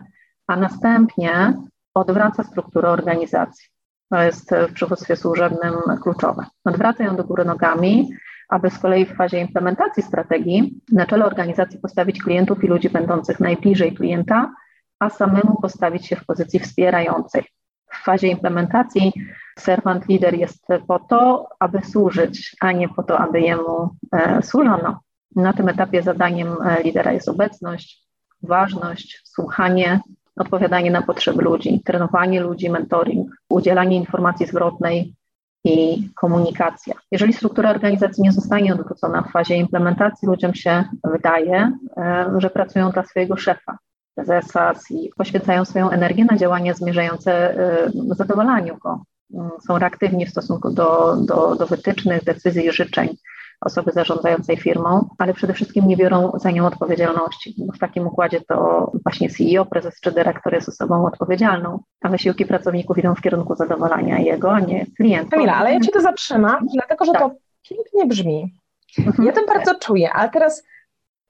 a 0.48 0.56
następnie 0.56 1.54
odwraca 1.94 2.44
strukturę 2.44 2.90
organizacji. 2.90 3.68
To 4.10 4.24
jest 4.24 4.52
w 4.70 4.74
przywództwie 4.74 5.16
służebnym 5.16 5.74
kluczowe. 6.04 6.46
Odwraca 6.66 7.04
ją 7.04 7.16
do 7.16 7.24
góry 7.24 7.46
nogami, 7.46 8.10
aby 8.50 8.70
z 8.70 8.80
kolei 8.80 9.06
w 9.06 9.16
fazie 9.16 9.40
implementacji 9.40 10.04
strategii 10.04 10.82
na 10.92 11.06
czele 11.06 11.26
organizacji 11.26 11.80
postawić 11.80 12.24
klientów 12.24 12.64
i 12.64 12.68
ludzi 12.68 12.90
będących 12.90 13.40
najbliżej 13.40 13.96
klienta, 13.96 14.54
a 15.00 15.10
samemu 15.10 15.62
postawić 15.62 16.08
się 16.08 16.16
w 16.16 16.26
pozycji 16.26 16.60
wspierającej. 16.60 17.44
W 17.92 18.04
fazie 18.04 18.28
implementacji 18.28 19.14
servant 19.60 20.08
lider 20.08 20.36
jest 20.36 20.68
po 20.88 21.00
to, 21.00 21.50
aby 21.60 21.82
służyć, 21.82 22.56
a 22.62 22.72
nie 22.72 22.90
po 22.90 23.04
to, 23.04 23.20
aby 23.20 23.42
jemu 23.42 23.90
e, 24.12 24.42
służono. 24.42 25.00
Na 25.38 25.54
tym 25.54 25.70
etapie 25.70 26.04
zadaniem 26.04 26.56
e, 26.66 26.84
lidera 26.84 27.12
jest 27.12 27.30
obecność, 27.30 28.04
ważność, 28.44 29.22
słuchanie, 29.24 30.00
odpowiadanie 30.36 30.92
na 30.92 31.02
potrzeby 31.02 31.44
ludzi, 31.44 31.82
trenowanie 31.86 32.42
ludzi, 32.42 32.70
mentoring, 32.70 33.32
udzielanie 33.50 33.98
informacji 33.98 34.46
zwrotnej 34.46 35.14
i 35.64 36.10
komunikacja. 36.16 36.94
Jeżeli 37.12 37.34
struktura 37.34 37.70
organizacji 37.70 38.24
nie 38.24 38.32
zostanie 38.32 38.74
odwrócona 38.74 39.22
w 39.22 39.32
fazie 39.32 39.56
implementacji, 39.56 40.28
ludziom 40.28 40.54
się 40.54 40.84
wydaje, 41.04 41.72
e, 41.98 42.32
że 42.38 42.50
pracują 42.50 42.92
dla 42.92 43.04
swojego 43.04 43.38
szefa, 43.38 43.78
prezesa 44.16 44.74
i 44.90 45.10
poświęcają 45.18 45.66
swoją 45.66 45.90
energię 45.90 46.26
na 46.26 46.38
działania 46.38 46.74
zmierzające 46.74 47.56
do 47.94 48.16
zadowalaniu 48.16 48.78
go. 48.78 49.04
Mm, 49.34 49.50
są 49.68 49.80
reaktywni 49.80 50.26
w 50.26 50.30
stosunku 50.30 50.72
do, 50.72 51.16
do, 51.16 51.56
do 51.56 51.68
wytycznych, 51.68 52.24
decyzji 52.24 52.66
i 52.66 52.72
życzeń 52.72 53.18
osoby 53.62 53.92
zarządzającej 53.92 54.58
firmą, 54.58 55.10
ale 55.18 55.34
przede 55.34 55.54
wszystkim 55.54 55.88
nie 55.88 55.98
biorą 55.98 56.32
za 56.36 56.52
nią 56.52 56.66
odpowiedzialności. 56.66 57.56
W 57.76 57.80
takim 57.80 58.08
układzie 58.08 58.42
to 58.42 58.92
właśnie 59.04 59.30
CEO, 59.30 59.66
prezes 59.66 60.00
czy 60.02 60.12
dyrektor 60.12 60.54
jest 60.54 60.70
osobą 60.70 61.06
odpowiedzialną, 61.06 61.80
a 62.02 62.10
wysiłki 62.10 62.46
pracowników 62.46 62.98
idą 62.98 63.16
w 63.16 63.22
kierunku 63.22 63.56
zadowalania 63.56 64.20
jego, 64.20 64.52
a 64.52 64.60
nie 64.60 64.86
klienta. 64.98 65.30
Kamila, 65.30 65.56
ale 65.56 65.74
ja 65.74 65.80
Cię 65.80 65.92
to 65.92 66.02
zatrzymam, 66.02 66.68
dlatego 66.74 67.06
że 67.06 67.12
tak. 67.12 67.22
to 67.22 67.32
pięknie 67.70 68.06
brzmi. 68.06 68.54
Mhm. 69.00 69.28
Ja 69.28 69.34
to 69.34 69.46
bardzo 69.46 69.76
czuję, 69.80 70.14
ale 70.14 70.30
teraz 70.30 70.64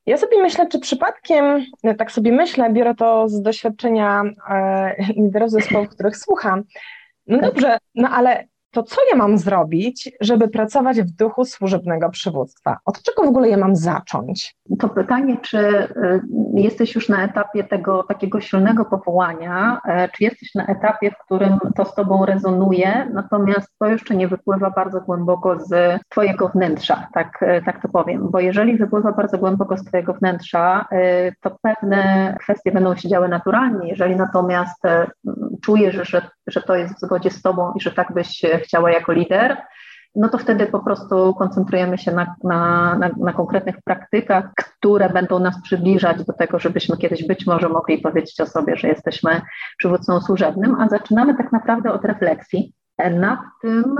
ja 0.06 0.18
sobie 0.18 0.42
myślę, 0.42 0.68
czy 0.68 0.80
przypadkiem, 0.80 1.66
tak 1.98 2.12
sobie 2.12 2.32
myślę, 2.32 2.74
biorę 2.74 2.96
to 2.96 3.30
z 3.30 3.42
doświadczenia 3.42 4.24
e, 4.50 4.96
liderów 5.14 5.52
zespołów, 5.52 5.90
których 5.90 6.18
słucham. 6.18 6.64
No 7.28 7.42
dobrze, 7.42 7.78
no 7.96 8.10
ale 8.10 8.48
to 8.78 8.84
co 8.84 9.02
ja 9.12 9.18
mam 9.18 9.38
zrobić, 9.38 10.12
żeby 10.22 10.48
pracować 10.48 11.02
w 11.02 11.16
duchu 11.16 11.46
służebnego 11.46 12.10
przywództwa? 12.10 12.78
Od 12.86 13.02
czego 13.02 13.24
w 13.24 13.28
ogóle 13.28 13.50
ja 13.50 13.58
mam 13.58 13.76
zacząć? 13.76 14.56
To 14.80 14.90
pytanie, 14.90 15.38
czy 15.42 15.58
y, 15.58 16.22
jesteś 16.54 16.96
już 16.96 17.10
na 17.10 17.24
etapie 17.24 17.64
tego 17.64 18.04
takiego 18.04 18.40
silnego 18.42 18.86
powołania, 18.86 19.82
e, 19.86 20.10
czy 20.10 20.24
jesteś 20.24 20.56
na 20.56 20.66
etapie, 20.66 21.12
w 21.12 21.18
którym 21.26 21.58
to 21.76 21.86
z 21.86 21.96
Tobą 21.96 22.26
rezonuje, 22.26 23.10
natomiast 23.14 23.70
to 23.80 23.86
jeszcze 23.86 24.16
nie 24.16 24.28
wypływa 24.28 24.70
bardzo 24.70 25.02
głęboko 25.02 25.60
z 25.60 26.00
Twojego 26.10 26.48
wnętrza, 26.48 27.08
tak, 27.14 27.38
e, 27.42 27.62
tak 27.62 27.82
to 27.82 27.90
powiem. 27.90 28.28
Bo 28.32 28.40
jeżeli 28.40 28.78
wypływa 28.78 29.12
bardzo 29.12 29.38
głęboko 29.38 29.78
z 29.78 29.84
Twojego 29.84 30.14
wnętrza, 30.14 30.86
e, 30.92 31.32
to 31.42 31.58
pewne 31.62 32.36
kwestie 32.40 32.72
będą 32.72 32.96
się 32.96 33.10
działy 33.10 33.28
naturalnie. 33.28 33.90
Jeżeli 33.90 34.16
natomiast 34.16 34.84
czujesz, 35.62 36.10
że, 36.10 36.30
że 36.48 36.62
to 36.62 36.76
jest 36.76 36.96
w 36.96 37.00
zgodzie 37.00 37.32
z 37.32 37.42
Tobą 37.42 37.74
i 37.74 37.82
że 37.82 37.92
tak 37.92 38.14
byś 38.14 38.42
chciała 38.64 38.92
jako 38.92 39.12
lider, 39.12 39.58
no 40.18 40.30
to 40.30 40.38
wtedy 40.38 40.68
po 40.68 40.80
prostu 40.80 41.34
koncentrujemy 41.34 41.98
się 41.98 42.12
na, 42.12 42.36
na, 42.44 42.96
na, 43.00 43.10
na, 43.18 43.34
konkretnych 43.34 43.76
praktykach, 43.84 44.46
które 44.56 45.10
będą 45.10 45.40
nas 45.40 45.62
przybliżać 45.62 46.24
do 46.24 46.34
tego, 46.34 46.60
żebyśmy 46.60 46.98
kiedyś 46.98 47.28
być 47.28 47.46
może 47.46 47.70
mogli 47.70 47.98
powiedzieć 47.98 48.42
o 48.42 48.46
sobie, 48.46 48.76
że 48.76 48.88
jesteśmy 48.88 49.42
przywódcą 49.78 50.22
służebnym, 50.22 50.76
a 50.82 50.88
zaczynamy 50.88 51.38
tak 51.38 51.52
naprawdę 51.52 51.92
od 51.92 52.06
refleksji 52.06 52.74
nad 53.12 53.40
tym, 53.62 53.96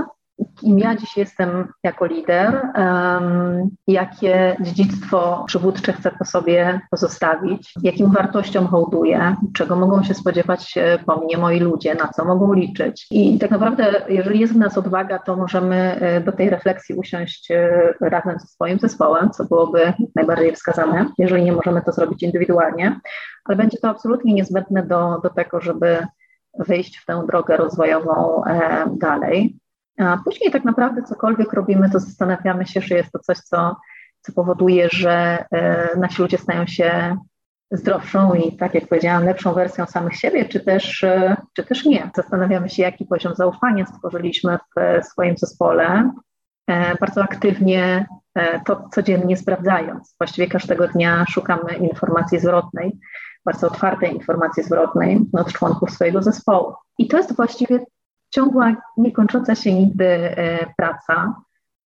kim 0.60 0.78
ja 0.78 0.96
dziś 0.96 1.16
jestem 1.16 1.68
jako 1.84 2.06
lider, 2.06 2.70
um, 2.74 3.68
jakie 3.86 4.56
dziedzictwo 4.60 5.44
przywódcze 5.46 5.92
chcę 5.92 6.10
po 6.18 6.24
sobie 6.24 6.80
pozostawić, 6.90 7.74
jakim 7.82 8.10
wartościom 8.10 8.66
hołduję, 8.66 9.36
czego 9.54 9.76
mogą 9.76 10.02
się 10.02 10.14
spodziewać 10.14 10.78
e, 10.78 10.98
po 10.98 11.16
mnie 11.16 11.38
moi 11.38 11.60
ludzie, 11.60 11.94
na 11.94 12.08
co 12.08 12.24
mogą 12.24 12.52
liczyć. 12.52 13.06
I 13.10 13.38
tak 13.38 13.50
naprawdę, 13.50 14.02
jeżeli 14.08 14.40
jest 14.40 14.52
w 14.52 14.56
nas 14.56 14.78
odwaga, 14.78 15.18
to 15.18 15.36
możemy 15.36 15.76
e, 15.76 16.20
do 16.20 16.32
tej 16.32 16.50
refleksji 16.50 16.94
usiąść 16.94 17.50
e, 17.50 17.94
razem 18.00 18.38
ze 18.38 18.46
swoim 18.46 18.78
zespołem, 18.78 19.30
co 19.30 19.44
byłoby 19.44 19.92
najbardziej 20.16 20.52
wskazane, 20.52 21.06
jeżeli 21.18 21.44
nie 21.44 21.52
możemy 21.52 21.82
to 21.82 21.92
zrobić 21.92 22.22
indywidualnie, 22.22 23.00
ale 23.44 23.56
będzie 23.56 23.78
to 23.78 23.88
absolutnie 23.88 24.34
niezbędne 24.34 24.86
do, 24.86 25.20
do 25.22 25.30
tego, 25.30 25.60
żeby 25.60 26.06
wyjść 26.58 26.98
w 26.98 27.06
tę 27.06 27.24
drogę 27.26 27.56
rozwojową 27.56 28.42
dalej. 28.96 29.58
A 29.98 30.18
później 30.24 30.50
tak 30.50 30.64
naprawdę 30.64 31.02
cokolwiek 31.02 31.52
robimy, 31.52 31.90
to 31.90 32.00
zastanawiamy 32.00 32.66
się, 32.66 32.80
że 32.80 32.94
jest 32.94 33.12
to 33.12 33.18
coś, 33.18 33.38
co, 33.38 33.76
co 34.20 34.32
powoduje, 34.32 34.88
że 34.92 35.44
e, 35.50 35.88
nasi 35.96 36.22
ludzie 36.22 36.38
stają 36.38 36.66
się 36.66 37.16
zdrowszą 37.70 38.34
i, 38.34 38.56
tak 38.56 38.74
jak 38.74 38.88
powiedziałam, 38.88 39.24
lepszą 39.24 39.52
wersją 39.52 39.86
samych 39.86 40.16
siebie, 40.16 40.44
czy 40.44 40.60
też, 40.60 41.04
e, 41.04 41.36
czy 41.52 41.64
też 41.64 41.84
nie. 41.84 42.10
Zastanawiamy 42.16 42.70
się, 42.70 42.82
jaki 42.82 43.04
poziom 43.04 43.34
zaufania 43.34 43.86
stworzyliśmy 43.86 44.58
w 44.76 45.04
swoim 45.06 45.36
zespole, 45.36 46.12
e, 46.66 46.94
bardzo 46.94 47.22
aktywnie 47.22 48.06
to 48.66 48.88
codziennie 48.92 49.36
sprawdzając. 49.36 50.14
Właściwie 50.18 50.48
każdego 50.48 50.88
dnia 50.88 51.24
szukamy 51.28 51.74
informacji 51.74 52.40
zwrotnej, 52.40 52.98
bardzo 53.44 53.66
otwartej 53.66 54.14
informacji 54.14 54.62
zwrotnej 54.62 55.20
od 55.32 55.52
członków 55.52 55.90
swojego 55.90 56.22
zespołu. 56.22 56.74
I 56.98 57.08
to 57.08 57.16
jest 57.16 57.36
właściwie 57.36 57.80
ciągła, 58.30 58.76
niekończąca 58.96 59.54
się 59.54 59.74
nigdy 59.74 60.04
e, 60.06 60.66
praca, 60.76 61.34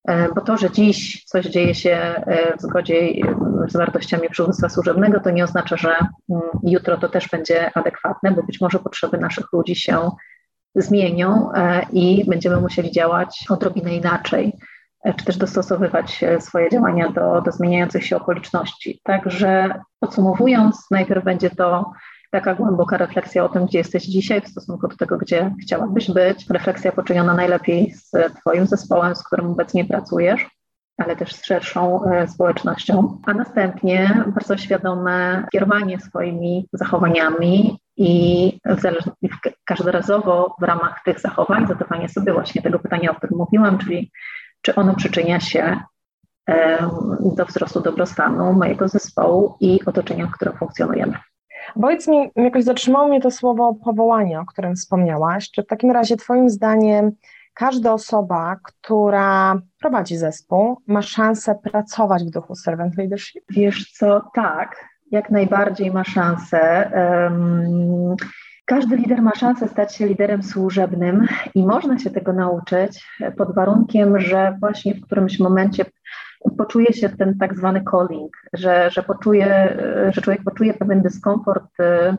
e, 0.09 0.29
bo 0.35 0.41
to, 0.41 0.57
że 0.57 0.71
dziś 0.71 1.25
coś 1.25 1.47
dzieje 1.47 1.75
się 1.75 1.91
e, 1.91 2.57
w 2.57 2.61
zgodzie 2.61 2.95
z 3.69 3.77
wartościami 3.77 4.29
przywództwa 4.31 4.69
służebnego, 4.69 5.21
to 5.21 5.31
nie 5.31 5.45
oznacza, 5.45 5.77
że 5.77 5.97
mm, 6.31 6.43
jutro 6.63 6.99
to 6.99 7.09
też 7.09 7.29
będzie 7.29 7.77
adekwatne, 7.77 8.31
bo 8.31 8.43
być 8.43 8.61
może 8.61 8.79
potrzeby 8.79 9.19
naszych 9.19 9.53
ludzi 9.53 9.77
się 9.77 10.11
zmienią 10.75 11.49
i 11.93 12.25
będziemy 12.29 12.61
musieli 12.61 12.91
działać 12.91 13.45
odrobinę 13.49 13.97
inaczej, 13.97 14.53
czy 15.17 15.25
też 15.25 15.37
dostosowywać 15.37 16.25
swoje 16.41 16.71
działania 16.71 17.09
do, 17.09 17.41
do 17.41 17.53
zmieniających 17.53 18.07
się 18.07 18.17
okoliczności. 18.17 19.01
Także 19.05 19.81
podsumowując, 20.01 20.87
najpierw 20.91 21.25
będzie 21.25 21.51
to 21.51 21.93
taka 22.33 22.55
głęboka 22.55 22.97
refleksja 22.97 23.45
o 23.45 23.49
tym, 23.49 23.67
gdzie 23.67 23.79
jesteś 23.79 24.03
dzisiaj 24.03 24.41
w 24.41 24.49
stosunku 24.49 24.89
do 24.89 24.97
tego, 24.97 25.19
gdzie 25.19 25.55
chciałabyś 25.63 26.11
być. 26.11 26.51
Refleksja 26.51 26.93
poczyniona 26.93 27.35
najlepiej 27.35 27.91
z 27.91 28.11
Twoim 28.41 28.67
zespołem, 28.67 29.17
z 29.17 29.25
którym 29.25 29.47
obecnie 29.47 29.85
pracujesz, 29.85 30.51
ale 30.99 31.17
też 31.17 31.35
z 31.35 31.45
szerszą 31.45 32.05
e, 32.05 32.29
społecznością. 32.29 33.19
A 33.27 33.35
następnie 33.35 34.25
bardzo 34.35 34.57
świadome 34.57 35.47
kierowanie 35.53 36.01
swoimi 36.01 36.69
zachowaniami 36.73 37.79
i 37.97 38.59
każdorazowo 39.65 40.57
w 40.61 40.63
ramach 40.63 41.03
tych 41.05 41.21
zachowań 41.21 41.67
zadawanie 41.69 42.09
sobie 42.09 42.33
właśnie 42.33 42.63
tego 42.63 42.79
pytania, 42.79 43.11
o 43.11 43.15
którym 43.15 43.39
mówiłam, 43.39 43.79
czyli 43.79 44.11
czy 44.63 44.75
ono 44.75 44.95
przyczynia 44.95 45.41
się 45.41 45.81
do 47.37 47.45
wzrostu 47.45 47.81
dobrostanu 47.81 48.53
mojego 48.53 48.89
zespołu 48.89 49.57
i 49.61 49.81
otoczenia, 49.87 50.27
w 50.27 50.31
którym 50.31 50.57
funkcjonujemy. 50.57 51.15
Powiedz 51.75 52.09
mi, 52.09 52.31
jakoś 52.37 52.65
zatrzymało 52.65 53.09
mnie 53.09 53.21
to 53.21 53.31
słowo 53.31 53.75
powołanie, 53.85 54.41
o 54.41 54.47
którym 54.47 54.75
wspomniałaś. 54.75 55.51
Czy 55.51 55.63
w 55.63 55.67
takim 55.67 55.91
razie 55.91 56.17
Twoim 56.17 56.51
zdaniem 56.51 57.13
każda 57.55 57.93
osoba, 57.93 58.57
która 58.63 59.55
prowadzi 59.81 60.17
zespół, 60.17 60.77
ma 60.87 61.03
szansę 61.03 61.55
pracować 61.55 62.25
w 62.25 62.31
duchu 62.31 62.55
servant 62.55 62.97
leadership? 62.97 63.45
Wiesz 63.51 63.93
co, 63.93 64.31
tak, 64.35 64.85
jak 65.11 65.31
najbardziej 65.31 65.91
ma 65.91 66.05
szansę. 66.05 66.91
Um, 66.95 68.17
każdy 68.65 68.97
lider 68.97 69.23
ma 69.23 69.35
szansę 69.35 69.69
stać 69.69 69.95
się 69.97 70.07
liderem 70.07 70.43
służebnym 70.43 71.27
i 71.55 71.67
można 71.67 71.99
się 71.99 72.11
tego 72.11 72.33
nauczyć 72.33 73.05
pod 73.37 73.55
warunkiem, 73.55 74.21
że 74.21 74.57
właśnie 74.61 74.95
w 74.95 75.01
którymś 75.01 75.39
momencie 75.39 75.85
poczuje 76.59 76.93
się 76.93 77.09
ten 77.09 77.39
tak 77.39 77.57
zwany 77.57 77.83
calling, 77.91 78.37
że, 78.53 78.91
że, 78.91 79.03
poczuje, 79.03 79.79
że 80.11 80.21
człowiek 80.21 80.43
poczuje 80.45 80.75
pewien 80.75 81.03
dyskomfort, 81.03 81.81
e, 81.81 82.17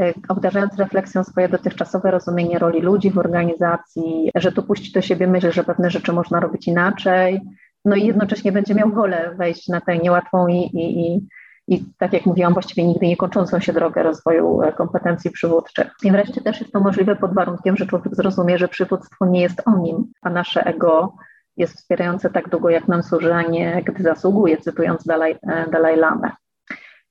e, 0.00 0.12
obdarzając 0.28 0.76
refleksją 0.76 1.24
swoje 1.24 1.48
dotychczasowe 1.48 2.10
rozumienie 2.10 2.58
roli 2.58 2.80
ludzi 2.80 3.10
w 3.10 3.18
organizacji, 3.18 4.30
że 4.34 4.52
dopuści 4.52 4.92
do 4.92 5.00
siebie 5.00 5.26
myśl, 5.26 5.52
że 5.52 5.64
pewne 5.64 5.90
rzeczy 5.90 6.12
można 6.12 6.40
robić 6.40 6.68
inaczej, 6.68 7.40
no 7.84 7.96
i 7.96 8.06
jednocześnie 8.06 8.52
będzie 8.52 8.74
miał 8.74 8.90
wolę 8.90 9.34
wejść 9.38 9.68
na 9.68 9.80
tę 9.80 9.98
niełatwą 9.98 10.48
i, 10.48 10.56
i, 10.56 11.06
i 11.06 11.26
i 11.68 11.84
tak 11.98 12.12
jak 12.12 12.26
mówiłam, 12.26 12.52
właściwie 12.52 12.84
nigdy 12.84 13.06
nie 13.06 13.16
kończącą 13.16 13.60
się 13.60 13.72
drogę 13.72 14.02
rozwoju 14.02 14.62
e, 14.62 14.72
kompetencji 14.72 15.30
przywódczych. 15.30 15.90
I 16.02 16.10
wreszcie 16.10 16.40
też 16.40 16.60
jest 16.60 16.72
to 16.72 16.80
możliwe 16.80 17.16
pod 17.16 17.34
warunkiem, 17.34 17.76
że 17.76 17.86
człowiek 17.86 18.14
zrozumie, 18.14 18.58
że 18.58 18.68
przywództwo 18.68 19.26
nie 19.26 19.40
jest 19.40 19.62
o 19.66 19.78
nim, 19.78 20.12
a 20.22 20.30
nasze 20.30 20.64
ego 20.64 21.14
jest 21.56 21.74
wspierające 21.74 22.30
tak 22.30 22.48
długo, 22.48 22.70
jak 22.70 22.88
nam 22.88 23.02
służy, 23.02 23.34
a 23.34 23.42
nie 23.42 23.82
gdy 23.84 24.02
zasługuje, 24.02 24.56
cytując 24.56 25.04
Dalaj, 25.04 25.38
e, 25.48 25.70
Dalaj 25.70 25.96
Lamę. 25.96 26.30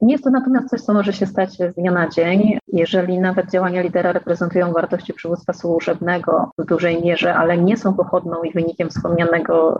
Nie 0.01 0.13
jest 0.13 0.23
to 0.23 0.29
natomiast 0.29 0.69
coś, 0.69 0.81
co 0.81 0.93
może 0.93 1.13
się 1.13 1.25
stać 1.25 1.51
z 1.51 1.75
dnia 1.75 1.91
na 1.91 2.09
dzień. 2.09 2.59
Jeżeli 2.67 3.19
nawet 3.19 3.51
działania 3.51 3.81
lidera 3.81 4.11
reprezentują 4.11 4.73
wartości 4.73 5.13
przywództwa 5.13 5.53
służebnego 5.53 6.51
w 6.57 6.65
dużej 6.65 7.03
mierze, 7.03 7.35
ale 7.35 7.57
nie 7.57 7.77
są 7.77 7.93
pochodną 7.93 8.43
i 8.43 8.53
wynikiem 8.53 8.89
wspomnianego 8.89 9.79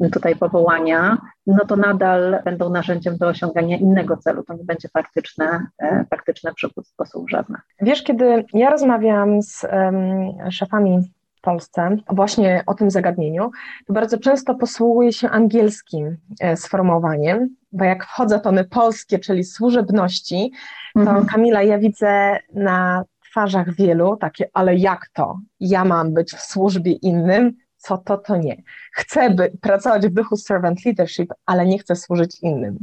e, 0.00 0.10
tutaj 0.12 0.36
powołania, 0.36 1.18
no 1.46 1.64
to 1.64 1.76
nadal 1.76 2.38
będą 2.44 2.70
narzędziem 2.70 3.16
do 3.16 3.28
osiągania 3.28 3.76
innego 3.76 4.16
celu. 4.16 4.42
To 4.42 4.54
nie 4.54 4.64
będzie 4.64 4.88
faktyczne, 4.88 5.66
e, 5.78 6.04
faktyczne 6.10 6.54
przywództwo 6.54 7.06
służebne. 7.06 7.58
Wiesz, 7.80 8.02
kiedy 8.02 8.44
ja 8.52 8.70
rozmawiam 8.70 9.42
z 9.42 9.64
um, 9.64 10.50
szefami 10.50 11.10
Polsce 11.40 11.96
właśnie 12.10 12.62
o 12.66 12.74
tym 12.74 12.90
zagadnieniu, 12.90 13.50
to 13.86 13.92
bardzo 13.92 14.18
często 14.18 14.54
posługuje 14.54 15.12
się 15.12 15.30
angielskim 15.30 16.16
e, 16.40 16.56
sformułowaniem, 16.56 17.56
bo 17.72 17.84
jak 17.84 18.04
wchodzą 18.04 18.40
tony 18.40 18.64
polskie, 18.64 19.18
czyli 19.18 19.44
służebności, 19.44 20.52
to 20.94 21.00
mhm. 21.00 21.26
Kamila, 21.26 21.62
ja 21.62 21.78
widzę 21.78 22.38
na 22.54 23.04
twarzach 23.30 23.74
wielu 23.74 24.16
takie, 24.16 24.48
ale 24.52 24.76
jak 24.76 25.08
to? 25.12 25.38
Ja 25.60 25.84
mam 25.84 26.14
być 26.14 26.32
w 26.32 26.40
służbie 26.40 26.92
innym? 26.92 27.52
Co 27.76 27.98
to, 27.98 28.18
to 28.18 28.36
nie. 28.36 28.62
Chcę 28.92 29.30
by, 29.30 29.52
pracować 29.60 30.06
w 30.06 30.14
duchu 30.14 30.36
servant 30.36 30.84
leadership, 30.84 31.32
ale 31.46 31.66
nie 31.66 31.78
chcę 31.78 31.96
służyć 31.96 32.40
innym. 32.42 32.78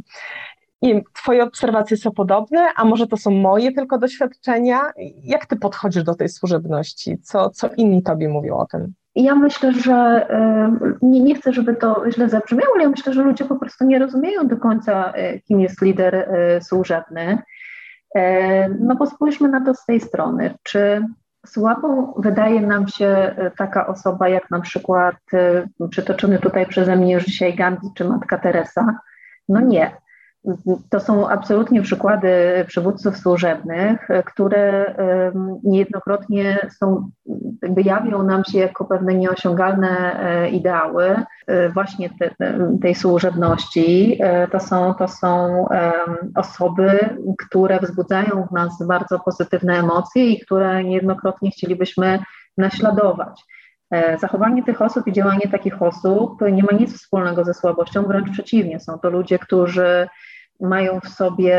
I 0.83 1.03
Twoje 1.13 1.43
obserwacje 1.43 1.97
są 1.97 2.11
podobne, 2.11 2.67
a 2.75 2.85
może 2.85 3.07
to 3.07 3.17
są 3.17 3.31
moje 3.31 3.71
tylko 3.71 3.97
doświadczenia? 3.97 4.81
Jak 5.23 5.45
Ty 5.45 5.55
podchodzisz 5.55 6.03
do 6.03 6.15
tej 6.15 6.29
służebności? 6.29 7.17
Co, 7.17 7.49
co 7.49 7.69
inni 7.77 8.03
Tobie 8.03 8.29
mówią 8.29 8.57
o 8.57 8.65
tym? 8.65 8.93
Ja 9.15 9.35
myślę, 9.35 9.73
że 9.73 10.27
nie, 11.01 11.19
nie 11.19 11.35
chcę, 11.35 11.53
żeby 11.53 11.75
to 11.75 12.03
źle 12.11 12.29
zabrzmiało, 12.29 12.73
ale 12.75 12.83
ja 12.83 12.89
myślę, 12.89 13.13
że 13.13 13.23
ludzie 13.23 13.45
po 13.45 13.55
prostu 13.55 13.85
nie 13.85 13.99
rozumieją 13.99 14.47
do 14.47 14.57
końca, 14.57 15.11
e, 15.11 15.39
kim 15.39 15.59
jest 15.59 15.81
lider 15.81 16.15
e, 16.15 16.61
służebny. 16.61 17.37
No 18.79 18.95
bo 18.95 19.07
spójrzmy 19.07 19.49
na 19.49 19.65
to 19.65 19.73
z 19.73 19.85
tej 19.85 19.99
strony. 19.99 20.53
Czy 20.63 21.05
słabą 21.45 22.13
wydaje 22.17 22.61
nam 22.61 22.87
się 22.87 23.35
taka 23.57 23.87
osoba, 23.87 24.29
jak 24.29 24.51
na 24.51 24.61
przykład 24.61 25.15
przytoczony 25.89 26.39
tutaj 26.39 26.65
przeze 26.65 26.95
mnie 26.95 27.13
już 27.13 27.25
dzisiaj 27.25 27.55
Gandhi 27.55 27.87
czy 27.95 28.05
Matka 28.05 28.37
Teresa? 28.37 28.95
No 29.49 29.61
nie. 29.61 30.02
To 30.89 30.99
są 30.99 31.29
absolutnie 31.29 31.81
przykłady 31.81 32.65
przywódców 32.67 33.17
służebnych, 33.17 34.07
które 34.25 34.95
niejednokrotnie 35.63 36.69
są, 36.79 37.09
jakby 37.61 37.81
jawią 37.81 38.23
nam 38.23 38.43
się 38.45 38.59
jako 38.59 38.85
pewne 38.85 39.13
nieosiągalne 39.13 40.19
e, 40.19 40.49
ideały 40.49 41.15
e, 41.47 41.69
właśnie 41.69 42.09
te, 42.19 42.35
tej 42.81 42.95
służebności. 42.95 44.17
E, 44.19 44.47
to 44.47 44.59
są, 44.59 44.93
to 44.93 45.07
są 45.07 45.65
osoby, 46.35 46.99
które 47.47 47.79
wzbudzają 47.79 48.47
w 48.49 48.51
nas 48.51 48.87
bardzo 48.87 49.19
pozytywne 49.19 49.79
emocje 49.79 50.29
i 50.29 50.39
które 50.39 50.83
niejednokrotnie 50.83 51.51
chcielibyśmy 51.51 52.19
naśladować. 52.57 53.43
Zachowanie 54.19 54.63
tych 54.63 54.81
osób 54.81 55.07
i 55.07 55.13
działanie 55.13 55.47
takich 55.51 55.81
osób 55.81 56.41
nie 56.51 56.63
ma 56.63 56.77
nic 56.77 56.97
wspólnego 56.97 57.43
ze 57.43 57.53
słabością, 57.53 58.03
wręcz 58.03 58.31
przeciwnie. 58.31 58.79
Są 58.79 58.99
to 58.99 59.09
ludzie, 59.09 59.39
którzy 59.39 60.07
mają 60.63 60.99
w 60.99 61.09
sobie 61.09 61.57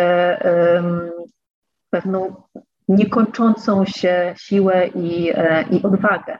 pewną 1.91 2.43
niekończącą 2.89 3.85
się 3.85 4.35
siłę 4.37 4.87
i, 4.87 5.31
e, 5.35 5.65
i 5.71 5.83
odwagę. 5.83 6.39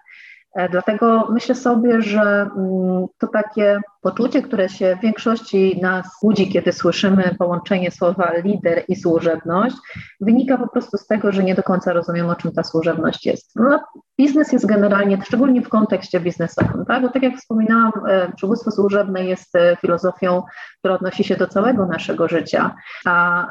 E, 0.55 0.69
dlatego 0.69 1.29
myślę 1.31 1.55
sobie, 1.55 2.03
że 2.03 2.21
mm, 2.57 3.07
to 3.19 3.27
takie 3.27 3.81
poczucie, 4.03 4.43
które 4.43 4.69
się 4.69 4.97
w 4.97 5.03
większości 5.03 5.81
nas 5.83 6.07
budzi, 6.23 6.53
kiedy 6.53 6.73
słyszymy 6.73 7.35
połączenie 7.39 7.91
słowa 7.91 8.33
lider 8.45 8.85
i 8.89 8.97
służebność, 8.97 9.77
wynika 10.21 10.59
po 10.59 10.69
prostu 10.69 10.97
z 10.97 11.07
tego, 11.07 11.33
że 11.33 11.45
nie 11.45 11.55
do 11.55 11.63
końca 11.63 11.93
rozumiemy, 11.93 12.31
o 12.31 12.35
czym 12.35 12.53
ta 12.53 12.63
służebność 12.63 13.27
jest. 13.27 13.53
No, 13.57 13.81
biznes 14.19 14.53
jest 14.53 14.67
generalnie, 14.67 15.19
szczególnie 15.23 15.63
w 15.63 15.69
kontekście 15.69 16.21
biznesowym, 16.21 16.85
tak? 16.89 17.03
bo 17.03 17.09
tak 17.09 17.23
jak 17.23 17.37
wspominałam, 17.37 17.93
e, 18.09 18.33
przywództwo 18.37 18.71
służebne 18.71 19.25
jest 19.25 19.57
e, 19.57 19.77
filozofią, 19.81 20.43
która 20.79 20.95
odnosi 20.95 21.25
się 21.25 21.37
do 21.37 21.47
całego 21.47 21.87
naszego 21.87 22.29
życia, 22.29 22.75
a 23.07 23.47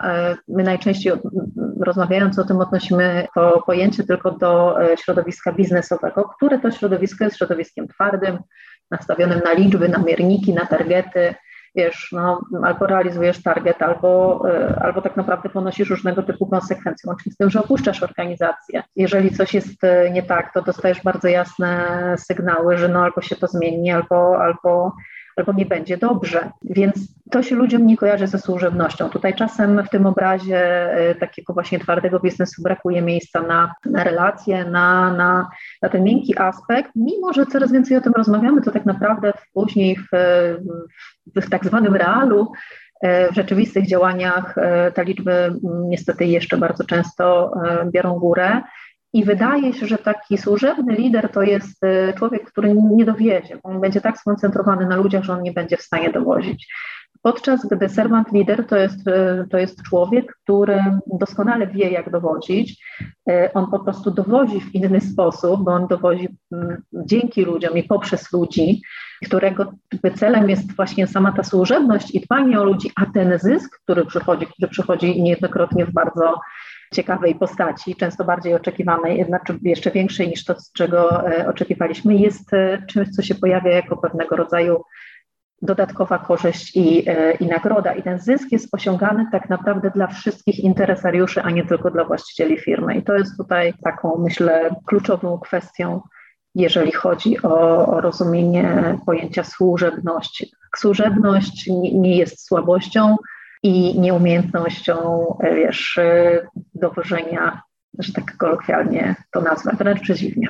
my 0.48 0.64
najczęściej 0.64 1.14
rozmawiając 1.84 2.40
o 2.40 2.44
tym 2.44 2.60
odnosimy 2.60 3.28
to 3.36 3.64
pojęcie 3.66 4.04
tylko 4.04 4.32
do 4.32 4.78
środowiska 5.04 5.52
biznesowego, 5.52 6.24
które 6.24 6.60
to 6.60 6.72
środowisko 6.72 7.24
jest 7.24 7.38
środowiskiem 7.38 7.88
twardym, 7.88 8.40
nastawionym 8.92 9.42
na 9.46 9.54
liczby, 9.54 9.90
na 9.90 9.98
mierniki, 9.98 10.54
na 10.54 10.66
targety, 10.66 11.36
wiesz, 11.76 12.10
no, 12.12 12.42
albo 12.64 12.88
realizujesz 12.88 13.44
target, 13.44 13.82
albo, 13.82 14.44
e, 14.50 14.80
albo 14.82 15.02
tak 15.02 15.18
naprawdę 15.18 15.50
ponosisz 15.50 15.90
różnego 15.90 16.24
typu 16.24 16.48
konsekwencje, 16.48 17.08
łącznie 17.08 17.32
z 17.32 17.38
tym, 17.38 17.50
że 17.50 17.60
opuszczasz 17.60 18.04
organizację. 18.04 18.84
Jeżeli 18.96 19.32
coś 19.32 19.54
jest 19.54 19.84
e, 19.84 20.12
nie 20.12 20.24
tak, 20.24 20.54
to 20.54 20.62
dostajesz 20.62 21.04
bardzo 21.04 21.28
jasne 21.28 22.16
sygnały, 22.18 22.78
że 22.78 22.88
no 22.88 23.04
albo 23.04 23.22
się 23.22 23.36
to 23.36 23.48
zmieni, 23.48 23.92
albo, 23.92 24.42
albo 24.42 24.94
albo 25.36 25.54
nie 25.54 25.66
będzie 25.66 25.98
dobrze. 25.98 26.52
Więc 26.64 26.96
to 27.32 27.44
się 27.44 27.56
ludziom 27.56 27.88
nie 27.88 27.98
kojarzy 27.98 28.28
ze 28.28 28.40
służebnością. 28.40 29.10
Tutaj 29.10 29.36
czasem 29.36 29.84
w 29.84 29.90
tym 29.90 30.06
obrazie 30.06 30.60
e, 30.94 31.16
takiego 31.16 31.54
właśnie 31.54 31.80
twardego 31.80 32.20
biznesu 32.20 32.64
brakuje 32.64 33.02
miejsca 33.02 33.42
na, 33.42 33.74
na 33.86 34.04
relacje, 34.04 34.66
na, 34.66 35.14
na, 35.14 35.50
na 35.82 35.90
ten 35.90 36.04
miękki 36.04 36.38
aspekt. 36.38 36.92
Mimo, 36.96 37.34
że 37.34 37.46
coraz 37.46 37.72
więcej 37.72 37.98
o 37.98 38.02
tym 38.02 38.14
rozmawiamy, 38.14 38.62
to 38.62 38.72
tak 38.72 38.86
naprawdę 38.86 39.34
później 39.54 39.96
w, 39.96 40.08
w, 41.36 41.42
w 41.42 41.50
tak 41.50 41.66
zwanym 41.66 41.96
realu 41.96 42.52
e, 43.02 43.32
w 43.32 43.36
rzeczywistych 43.36 43.88
działaniach 43.88 44.58
e, 44.58 44.92
te 44.92 45.04
liczby 45.04 45.54
niestety 45.64 46.26
jeszcze 46.26 46.58
bardzo 46.58 46.84
często 46.84 47.54
biorą 47.92 48.20
górę. 48.20 48.62
I 49.14 49.24
wydaje 49.26 49.74
się, 49.74 49.86
że 49.86 49.98
taki 49.98 50.38
służebny 50.38 50.96
lider 50.96 51.32
to 51.32 51.42
jest 51.42 51.84
y, 51.84 52.14
człowiek, 52.18 52.52
który 52.52 52.74
nie 52.74 53.06
dowiezie. 53.06 53.58
On 53.64 53.82
będzie 53.82 54.02
tak 54.02 54.18
skoncentrowany 54.18 54.88
na 54.88 54.96
ludziach, 54.96 55.24
że 55.24 55.34
on 55.34 55.44
nie 55.44 55.52
będzie 55.52 55.78
w 55.78 55.82
stanie 55.82 56.12
dowozić. 56.12 56.68
Podczas 57.22 57.66
gdy 57.66 57.90
servant 57.90 58.32
leader 58.32 58.68
to 58.68 58.78
jest, 58.78 59.08
y, 59.08 59.48
to 59.50 59.58
jest 59.58 59.84
człowiek, 59.84 60.36
który 60.44 60.84
doskonale 61.20 61.68
wie, 61.68 61.90
jak 61.90 62.12
dowodzić. 62.12 62.86
Y, 63.30 63.54
on 63.54 63.72
po 63.72 63.80
prostu 63.80 64.12
dowodzi 64.12 64.62
w 64.62 64.76
inny 64.76 65.02
sposób, 65.02 65.64
bo 65.64 65.72
on 65.72 65.88
dowodzi 65.88 66.28
mm, 66.52 66.82
dzięki 66.94 67.46
ludziom 67.46 67.78
i 67.78 67.84
poprzez 67.84 68.32
ludzi, 68.32 68.82
którego 69.26 69.74
celem 70.16 70.50
jest 70.50 70.76
właśnie 70.76 71.08
sama 71.08 71.32
ta 71.32 71.44
służebność 71.44 72.16
i 72.16 72.20
dbanie 72.20 72.62
o 72.62 72.64
ludzi, 72.64 72.92
a 72.96 73.06
ten 73.06 73.40
zysk, 73.40 73.80
który 73.84 74.06
przychodzi, 74.06 74.46
który 74.46 74.68
przychodzi 74.68 75.22
niejednokrotnie 75.22 75.86
w 75.86 75.94
bardzo 75.94 76.40
ciekawej 76.94 77.36
postaci, 77.36 77.96
często 77.96 78.24
bardziej 78.24 78.56
oczekiwanej, 78.56 79.26
znaczy 79.26 79.60
jeszcze 79.62 79.92
większej 79.92 80.28
niż 80.28 80.46
to, 80.46 80.56
czego 80.78 81.28
e, 81.28 81.50
oczekiwaliśmy, 81.50 82.16
jest 82.16 82.54
e, 82.54 82.86
czymś, 82.88 83.10
co 83.10 83.22
się 83.22 83.36
pojawia 83.36 83.72
jako 83.72 83.98
pewnego 83.98 84.36
rodzaju 84.36 84.84
dodatkowa 85.62 86.20
korzyść 86.20 86.76
i, 86.76 87.10
e, 87.10 87.32
i 87.32 87.48
nagroda. 87.48 87.94
I 87.94 88.04
ten 88.04 88.20
zysk 88.20 88.52
jest 88.52 88.74
osiągany 88.76 89.28
tak 89.32 89.50
naprawdę 89.50 89.92
dla 89.96 90.08
wszystkich 90.08 90.60
interesariuszy, 90.60 91.42
a 91.42 91.52
nie 91.52 91.66
tylko 91.66 91.92
dla 91.92 92.06
właścicieli 92.06 92.60
firmy. 92.60 92.96
I 92.96 93.04
to 93.04 93.14
jest 93.14 93.38
tutaj 93.38 93.74
taką, 93.84 94.18
myślę, 94.18 94.76
kluczową 94.86 95.40
kwestią, 95.40 96.02
jeżeli 96.56 96.92
chodzi 96.92 97.42
o, 97.42 97.86
o 97.88 98.02
rozumienie 98.02 98.98
pojęcia 99.06 99.44
służebności. 99.44 100.52
Służebność 100.76 101.68
nie, 101.68 101.94
nie 101.94 102.18
jest 102.18 102.48
słabością, 102.48 103.16
i 103.64 104.00
nieumiejętnością, 104.00 105.26
e, 105.40 105.56
wiesz, 105.56 105.98
e, 105.98 106.48
dowożenia, 106.76 107.62
że 108.00 108.14
tak 108.14 108.38
kolokwialnie 108.38 109.16
to 109.32 109.42
nazwę, 109.42 109.72
wręcz 109.78 110.02
przeciwnie. 110.02 110.48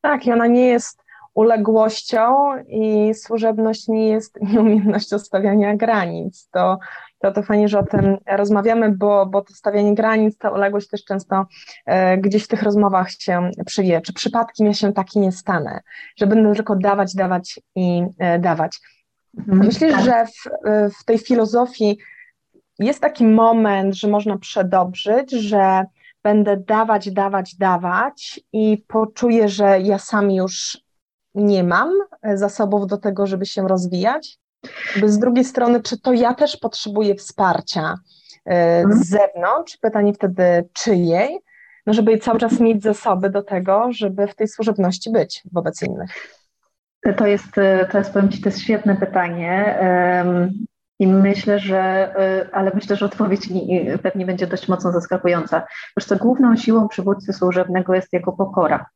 Tak, 0.00 0.26
i 0.26 0.32
ona 0.32 0.46
nie 0.46 0.66
jest 0.66 1.06
uległością 1.34 2.34
i 2.68 3.14
służebność 3.14 3.88
nie 3.88 4.08
jest 4.08 4.38
nieumiejętnością 4.52 5.18
stawiania 5.18 5.76
granic. 5.76 6.48
To, 6.52 6.78
to, 7.18 7.32
to 7.32 7.42
fajnie, 7.42 7.68
że 7.68 7.78
o 7.78 7.86
tym 7.86 8.16
rozmawiamy, 8.26 8.92
bo, 8.92 9.26
bo 9.26 9.42
to 9.42 9.54
stawianie 9.54 9.94
granic, 9.94 10.38
ta 10.38 10.50
uległość 10.50 10.88
też 10.88 11.04
często 11.04 11.46
e, 11.86 12.18
gdzieś 12.18 12.44
w 12.44 12.48
tych 12.48 12.62
rozmowach 12.62 13.10
się 13.10 13.50
przyje. 13.66 14.00
Czy 14.00 14.12
przypadkiem 14.12 14.66
ja 14.66 14.72
się 14.72 14.92
taki 14.92 15.20
nie 15.20 15.32
stanę, 15.32 15.80
że 16.16 16.26
będę 16.26 16.54
tylko 16.54 16.76
dawać, 16.76 17.14
dawać 17.14 17.60
i 17.74 18.02
e, 18.18 18.38
dawać. 18.38 18.80
Mhm. 19.38 19.58
Myślisz, 19.58 19.92
tak. 19.92 20.04
że 20.04 20.26
w, 20.26 21.00
w 21.00 21.04
tej 21.04 21.18
filozofii 21.18 21.98
jest 22.78 23.00
taki 23.00 23.26
moment, 23.26 23.94
że 23.94 24.08
można 24.08 24.38
przedobrzyć, 24.38 25.30
że 25.30 25.84
będę 26.22 26.56
dawać, 26.56 27.10
dawać, 27.10 27.56
dawać 27.56 28.40
i 28.52 28.84
poczuję, 28.88 29.48
że 29.48 29.80
ja 29.80 29.98
sam 29.98 30.30
już 30.30 30.78
nie 31.34 31.64
mam 31.64 31.92
zasobów 32.34 32.86
do 32.86 32.98
tego, 32.98 33.26
żeby 33.26 33.46
się 33.46 33.68
rozwijać? 33.68 34.38
Z 35.04 35.18
drugiej 35.18 35.44
strony, 35.44 35.82
czy 35.82 36.00
to 36.00 36.12
ja 36.12 36.34
też 36.34 36.56
potrzebuję 36.56 37.14
wsparcia 37.14 37.94
z 38.46 38.84
mhm. 38.84 39.04
zewnątrz? 39.04 39.76
Pytanie 39.76 40.14
wtedy 40.14 40.68
czyjej? 40.72 41.38
No, 41.86 41.92
żeby 41.92 42.18
cały 42.18 42.38
czas 42.38 42.60
mieć 42.60 42.82
zasoby 42.82 43.30
do 43.30 43.42
tego, 43.42 43.88
żeby 43.90 44.26
w 44.26 44.34
tej 44.34 44.48
służebności 44.48 45.10
być 45.10 45.42
wobec 45.52 45.82
innych. 45.82 46.10
To 47.14 47.26
jest, 47.26 47.58
e, 47.58 47.86
to 47.92 47.98
jest, 47.98 48.12
powiem 48.12 48.28
Ci, 48.28 48.40
to 48.42 48.48
jest 48.48 48.60
świetne 48.60 48.96
pytanie. 48.96 49.78
I 50.98 51.06
myślę, 51.06 51.58
że, 51.58 51.80
e, 52.18 52.48
ale 52.52 52.70
myślę, 52.74 52.96
że 52.96 53.06
odpowiedź 53.06 53.48
pewnie 54.02 54.26
będzie 54.26 54.46
dość 54.46 54.68
mocno 54.68 54.92
zaskakująca. 54.92 55.62
Wiesz 55.96 56.06
co, 56.06 56.16
główną 56.16 56.56
siłą 56.56 56.88
przywódcy 56.88 57.32
służebnego 57.32 57.94
jest 57.94 58.12
jego 58.12 58.32
pokora 58.32 58.86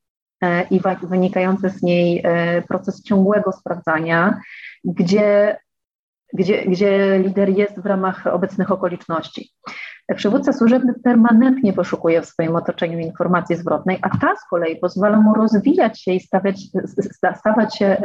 e, 0.42 0.62
i 0.62 0.80
wynikający 1.02 1.70
z 1.70 1.82
niej 1.82 2.24
proces 2.68 3.02
ciągłego 3.02 3.52
sprawdzania, 3.52 4.40
gdzie, 4.84 5.58
gdzie, 6.32 6.64
gdzie 6.64 7.18
lider 7.18 7.48
jest 7.48 7.80
w 7.80 7.86
ramach 7.86 8.26
obecnych 8.26 8.70
okoliczności. 8.70 9.50
Przywódca 10.16 10.52
służebny 10.52 10.94
permanentnie 11.04 11.72
poszukuje 11.72 12.22
w 12.22 12.26
swoim 12.26 12.56
otoczeniu 12.56 12.98
informacji 12.98 13.56
zwrotnej, 13.56 13.98
a 14.02 14.18
ta 14.18 14.36
z 14.36 14.48
kolei 14.50 14.76
pozwala 14.76 15.20
mu 15.20 15.34
rozwijać 15.34 16.02
się 16.02 16.12
i 16.12 16.20
stawiać, 16.20 16.60
stawać 17.36 17.76
się 17.78 17.96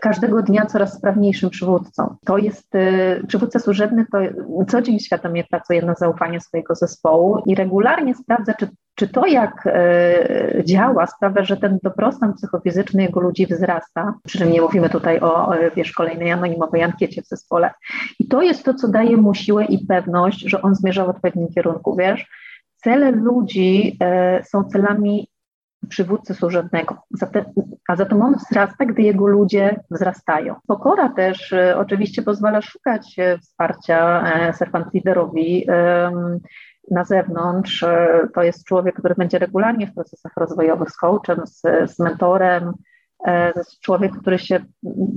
każdego 0.00 0.42
dnia 0.42 0.66
coraz 0.66 0.98
sprawniejszym 0.98 1.50
przywódcą. 1.50 2.16
To 2.24 2.38
jest 2.38 2.74
y, 2.74 3.24
przywódca 3.28 3.58
służebny, 3.58 4.06
to 4.12 4.18
co 4.68 4.82
dzień 4.82 4.98
świadomie 4.98 5.44
pracuje 5.44 5.82
na 5.82 5.94
zaufanie 5.94 6.40
swojego 6.40 6.74
zespołu 6.74 7.42
i 7.46 7.54
regularnie 7.54 8.14
sprawdza, 8.14 8.54
czy, 8.54 8.68
czy 8.96 9.08
to, 9.08 9.26
jak 9.26 9.66
y, 9.66 10.62
działa, 10.64 11.06
sprawia, 11.06 11.44
że 11.44 11.56
ten 11.56 11.78
dobrostan 11.82 12.34
psychofizyczny 12.34 13.02
jego 13.02 13.20
ludzi 13.20 13.46
wzrasta. 13.46 14.14
Przy 14.24 14.38
czym 14.38 14.52
nie 14.52 14.60
mówimy 14.60 14.90
tutaj 14.90 15.20
o, 15.20 15.52
wiesz, 15.76 15.92
kolejnej 15.92 16.32
anonimowej 16.32 16.82
ankiecie 16.82 17.22
w 17.22 17.26
zespole. 17.26 17.70
I 18.18 18.28
to 18.28 18.42
jest 18.42 18.64
to, 18.64 18.74
co 18.74 18.88
daje 18.88 19.16
mu 19.16 19.34
siłę 19.34 19.64
i 19.64 19.86
pewność, 19.86 20.40
że 20.40 20.62
on 20.62 20.74
zmierza 20.74 21.04
w 21.04 21.08
odpowiednim 21.08 21.48
kierunku, 21.48 21.96
wiesz. 21.96 22.26
Cele 22.76 23.10
ludzi 23.10 23.98
y, 24.40 24.44
są 24.44 24.64
celami 24.64 25.28
przywódcy 25.88 26.34
służebnego. 26.34 26.96
A 27.88 27.96
zatem 27.96 28.22
on 28.22 28.34
wzrasta, 28.34 28.84
gdy 28.84 29.02
jego 29.02 29.26
ludzie 29.26 29.80
wzrastają. 29.90 30.54
Pokora 30.66 31.08
też 31.08 31.52
e, 31.52 31.78
oczywiście 31.78 32.22
pozwala 32.22 32.62
szukać 32.62 33.18
e, 33.18 33.38
wsparcia 33.38 34.24
e, 34.32 34.52
servant 34.52 34.94
leaderowi 34.94 35.66
na 36.90 37.04
zewnątrz. 37.04 37.84
To 38.34 38.42
jest 38.42 38.64
człowiek, 38.64 38.94
który 38.94 39.14
będzie 39.14 39.38
regularnie 39.38 39.86
w 39.86 39.94
procesach 39.94 40.32
rozwojowych 40.36 40.90
z 40.90 40.96
coachem, 40.96 41.46
z, 41.46 41.62
z 41.94 41.98
mentorem, 41.98 42.72
człowiek, 43.82 44.12
który 44.20 44.38
się, 44.38 44.60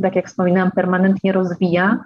tak 0.01 0.15
jak 0.15 0.27
wspominałam, 0.27 0.71
permanentnie 0.71 1.31
rozwija, 1.31 2.03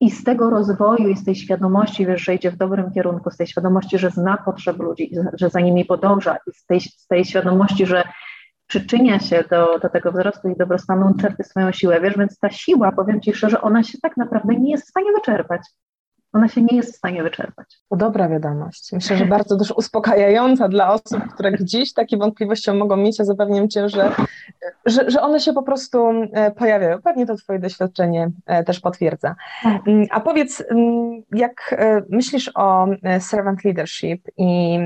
i 0.00 0.10
z 0.10 0.24
tego 0.24 0.50
rozwoju 0.50 1.08
i 1.08 1.16
z 1.16 1.24
tej 1.24 1.34
świadomości, 1.34 2.06
wiesz, 2.06 2.22
że 2.22 2.34
idzie 2.34 2.50
w 2.50 2.56
dobrym 2.56 2.92
kierunku, 2.92 3.30
z 3.30 3.36
tej 3.36 3.46
świadomości, 3.46 3.98
że 3.98 4.10
zna 4.10 4.36
potrzeby 4.36 4.84
ludzi, 4.84 5.10
że 5.32 5.50
za 5.50 5.60
nimi 5.60 5.84
podąża, 5.84 6.36
i 6.46 6.52
z 6.52 6.66
tej, 6.66 6.80
z 6.80 7.06
tej 7.06 7.24
świadomości, 7.24 7.86
że 7.86 8.04
przyczynia 8.66 9.20
się 9.20 9.44
do, 9.50 9.78
do 9.78 9.88
tego 9.88 10.12
wzrostu 10.12 10.48
i 10.48 10.56
dobrostanu, 10.56 11.14
czerpie 11.14 11.44
swoją 11.44 11.72
siłę, 11.72 12.00
wiesz, 12.00 12.18
więc 12.18 12.38
ta 12.38 12.50
siła, 12.50 12.92
powiem 12.92 13.20
Ci 13.20 13.34
szczerze, 13.34 13.60
ona 13.60 13.82
się 13.82 13.98
tak 14.02 14.16
naprawdę 14.16 14.54
nie 14.54 14.70
jest 14.70 14.86
w 14.86 14.90
stanie 14.90 15.12
wyczerpać 15.12 15.60
ona 16.32 16.48
się 16.48 16.62
nie 16.62 16.76
jest 16.76 16.92
w 16.92 16.96
stanie 16.96 17.22
wyczerpać. 17.22 17.66
To 17.90 17.96
dobra 17.96 18.28
wiadomość. 18.28 18.92
Myślę, 18.92 19.16
że 19.16 19.26
bardzo 19.26 19.56
też 19.56 19.70
uspokajająca 19.70 20.68
dla 20.68 20.92
osób, 20.92 21.28
które 21.34 21.52
gdzieś 21.52 21.92
takie 21.92 22.16
wątpliwości 22.16 22.72
mogą 22.72 22.96
mieć. 22.96 23.18
Ja 23.18 23.24
zapewniam 23.24 23.68
Cię, 23.68 23.88
że, 23.88 24.12
że, 24.86 25.10
że 25.10 25.22
one 25.22 25.40
się 25.40 25.52
po 25.52 25.62
prostu 25.62 26.10
e, 26.32 26.50
pojawiają. 26.50 27.02
Pewnie 27.02 27.26
to 27.26 27.36
Twoje 27.36 27.58
doświadczenie 27.58 28.30
e, 28.46 28.64
też 28.64 28.80
potwierdza. 28.80 29.34
Tak. 29.62 29.88
Mm, 29.88 30.06
a 30.10 30.20
powiedz, 30.20 30.64
mm, 30.70 31.22
jak 31.32 31.74
e, 31.78 32.02
myślisz 32.10 32.50
o 32.54 32.86
servant 33.20 33.64
leadership 33.64 34.22
i 34.36 34.78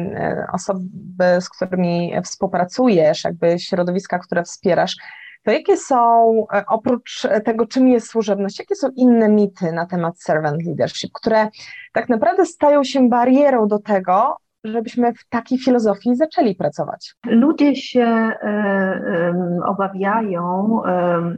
osoby, 0.52 1.24
z 1.40 1.48
którymi 1.48 2.12
współpracujesz, 2.24 3.24
jakby 3.24 3.58
środowiska, 3.58 4.18
które 4.18 4.42
wspierasz, 4.42 4.96
to 5.42 5.50
jakie 5.50 5.76
są, 5.76 6.30
e, 6.52 6.64
oprócz 6.68 7.26
tego, 7.44 7.66
czym 7.66 7.88
jest 7.88 8.08
służebność, 8.08 8.58
jakie 8.58 8.74
są 8.74 8.88
inne 8.96 9.28
mity 9.28 9.72
na 9.72 9.86
temat 9.86 10.22
servant 10.22 10.66
leadership, 10.66 11.10
które 11.12 11.48
tak 11.92 12.08
naprawdę 12.08 12.46
stają 12.46 12.84
się 12.84 13.08
barierą 13.08 13.68
do 13.68 13.78
tego, 13.78 14.36
żebyśmy 14.64 15.14
w 15.14 15.28
takiej 15.28 15.58
filozofii 15.58 16.16
zaczęli 16.16 16.54
pracować? 16.54 17.14
Ludzie 17.26 17.76
się 17.76 18.02
e, 18.02 19.34
obawiają 19.66 20.82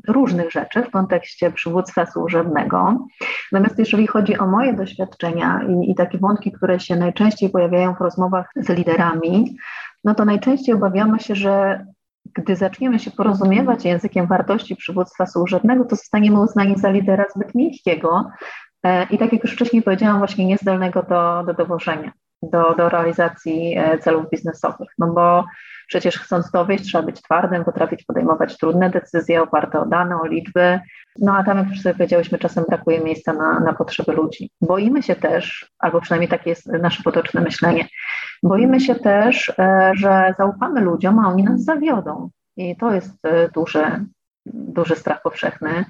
różnych 0.08 0.50
rzeczy 0.50 0.82
w 0.82 0.90
kontekście 0.90 1.50
przywództwa 1.50 2.06
służebnego. 2.06 3.06
Natomiast 3.52 3.78
jeżeli 3.78 4.06
chodzi 4.06 4.38
o 4.38 4.46
moje 4.46 4.72
doświadczenia 4.72 5.60
i, 5.68 5.90
i 5.90 5.94
takie 5.94 6.18
wątki, 6.18 6.52
które 6.52 6.80
się 6.80 6.96
najczęściej 6.96 7.50
pojawiają 7.50 7.94
w 7.94 8.00
rozmowach 8.00 8.50
z 8.56 8.68
liderami, 8.68 9.56
no 10.04 10.14
to 10.14 10.24
najczęściej 10.24 10.74
obawiamy 10.74 11.20
się, 11.20 11.34
że 11.34 11.84
gdy 12.32 12.56
zaczniemy 12.56 12.98
się 12.98 13.10
porozumiewać 13.10 13.84
językiem 13.84 14.26
wartości 14.26 14.76
przywództwa 14.76 15.26
służebnego, 15.26 15.84
to 15.84 15.96
zostaniemy 15.96 16.40
uznani 16.40 16.78
za 16.78 16.90
lidera 16.90 17.24
zbyt 17.34 17.54
miękkiego 17.54 18.30
e, 18.84 19.06
i 19.10 19.18
tak 19.18 19.32
jak 19.32 19.42
już 19.42 19.52
wcześniej 19.52 19.82
powiedziałam, 19.82 20.18
właśnie 20.18 20.46
niezdolnego 20.46 21.02
do, 21.02 21.42
do 21.46 21.54
dowożenia, 21.54 22.12
do, 22.42 22.74
do 22.74 22.88
realizacji 22.88 23.74
e, 23.78 23.98
celów 23.98 24.30
biznesowych. 24.30 24.88
No 24.98 25.12
bo 25.12 25.44
przecież 25.86 26.18
chcąc 26.18 26.50
to 26.50 26.64
wyjść, 26.64 26.84
trzeba 26.84 27.04
być 27.04 27.22
twardym, 27.22 27.64
potrafić 27.64 28.04
podejmować 28.04 28.58
trudne 28.58 28.90
decyzje 28.90 29.42
oparte 29.42 29.80
o 29.80 29.86
dane, 29.86 30.20
o 30.20 30.26
liczby. 30.26 30.80
No 31.18 31.36
a 31.36 31.44
tam, 31.44 31.58
jak 31.58 31.68
już 31.68 31.80
sobie 31.80 31.94
powiedziałyśmy, 31.94 32.38
czasem 32.38 32.64
brakuje 32.68 33.00
miejsca 33.00 33.32
na, 33.32 33.60
na 33.60 33.72
potrzeby 33.72 34.12
ludzi. 34.12 34.50
Boimy 34.60 35.02
się 35.02 35.16
też, 35.16 35.70
albo 35.78 36.00
przynajmniej 36.00 36.28
takie 36.28 36.50
jest 36.50 36.66
nasze 36.66 37.02
potoczne 37.02 37.40
myślenie, 37.40 37.88
boimy 38.42 38.80
się 38.80 38.94
też, 38.94 39.52
e, 39.58 39.92
że 39.96 40.34
zaufamy 40.38 40.80
ludziom, 40.80 41.18
a 41.18 41.28
oni 41.28 41.44
nas 41.44 41.64
zawiodą. 41.64 42.30
I 42.56 42.76
to 42.76 42.94
jest 42.94 43.26
e, 43.26 43.48
duży, 43.48 44.04
duży 44.46 44.96
strach 44.96 45.22
powszechny. 45.22 45.84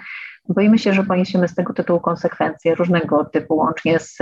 Boimy 0.48 0.78
się, 0.78 0.92
że 0.92 1.04
poniesiemy 1.04 1.48
z 1.48 1.54
tego 1.54 1.72
tytułu 1.72 2.00
konsekwencje 2.00 2.74
różnego 2.74 3.24
typu, 3.24 3.56
łącznie 3.56 3.98
z 3.98 4.18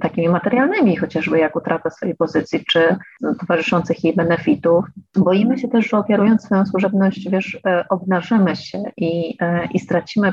takimi 0.00 0.28
materialnymi, 0.28 0.96
chociażby 0.96 1.38
jak 1.38 1.56
utrata 1.56 1.90
swojej 1.90 2.16
pozycji, 2.16 2.64
czy 2.64 2.96
towarzyszących 3.40 4.04
jej 4.04 4.16
benefitów. 4.16 4.84
Boimy 5.16 5.58
się 5.58 5.68
też, 5.68 5.88
że 5.88 5.98
ofiarując 5.98 6.44
swoją 6.44 6.66
służebność, 6.66 7.30
wiesz, 7.30 7.58
e, 7.66 7.84
obnażymy 7.88 8.56
się 8.56 8.82
i, 8.96 9.36
e, 9.40 9.68
i 9.74 9.78
stracimy 9.78 10.32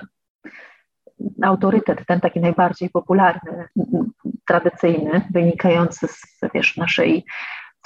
autorytet, 1.43 2.05
ten 2.07 2.19
taki 2.19 2.39
najbardziej 2.39 2.89
popularny, 2.89 3.67
tradycyjny, 4.45 5.21
wynikający 5.31 6.07
z 6.07 6.39
wiesz, 6.53 6.77
naszej 6.77 7.25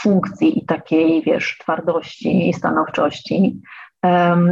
funkcji 0.01 0.59
i 0.59 0.65
takiej, 0.65 1.23
wiesz, 1.23 1.57
twardości 1.57 2.49
i 2.49 2.53
stanowczości. 2.53 3.61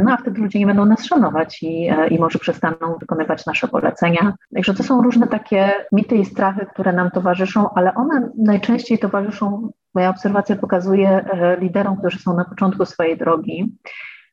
No 0.02 0.12
a 0.12 0.16
wtedy 0.16 0.40
ludzie 0.40 0.58
nie 0.58 0.66
będą 0.66 0.84
nas 0.84 1.04
szanować 1.04 1.62
i, 1.62 1.88
e, 1.88 2.08
i 2.08 2.18
może 2.18 2.38
przestaną 2.38 2.98
wykonywać 3.00 3.46
nasze 3.46 3.68
polecenia. 3.68 4.32
Także 4.54 4.74
to 4.74 4.82
są 4.82 5.02
różne 5.02 5.26
takie 5.26 5.72
mity 5.92 6.16
i 6.16 6.24
strachy, 6.24 6.66
które 6.66 6.92
nam 6.92 7.10
towarzyszą, 7.10 7.74
ale 7.74 7.94
one 7.94 8.30
najczęściej 8.38 8.98
towarzyszą, 8.98 9.70
moja 9.94 10.10
obserwacja 10.10 10.56
pokazuje, 10.56 11.08
e, 11.08 11.56
liderom, 11.60 11.96
którzy 11.96 12.18
są 12.18 12.36
na 12.36 12.44
początku 12.44 12.86
swojej 12.86 13.18
drogi, 13.18 13.76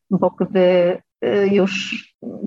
bo 0.10 0.30
gdy 0.30 0.98
e, 1.22 1.48
już 1.48 2.04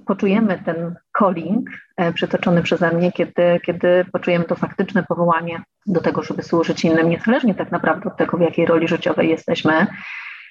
poczujemy 0.06 0.62
ten 0.64 0.94
calling 1.18 1.70
przytoczony 2.14 2.62
przeze 2.62 2.92
mnie, 2.92 3.12
kiedy, 3.12 3.60
kiedy 3.66 4.04
poczujemy 4.12 4.44
to 4.44 4.54
faktyczne 4.54 5.02
powołanie 5.02 5.62
do 5.86 6.00
tego, 6.00 6.22
żeby 6.22 6.42
służyć 6.42 6.84
innym, 6.84 7.10
niezależnie 7.10 7.54
tak 7.54 7.70
naprawdę 7.70 8.10
od 8.10 8.16
tego, 8.16 8.36
w 8.36 8.40
jakiej 8.40 8.66
roli 8.66 8.88
życiowej 8.88 9.28
jesteśmy, 9.28 9.86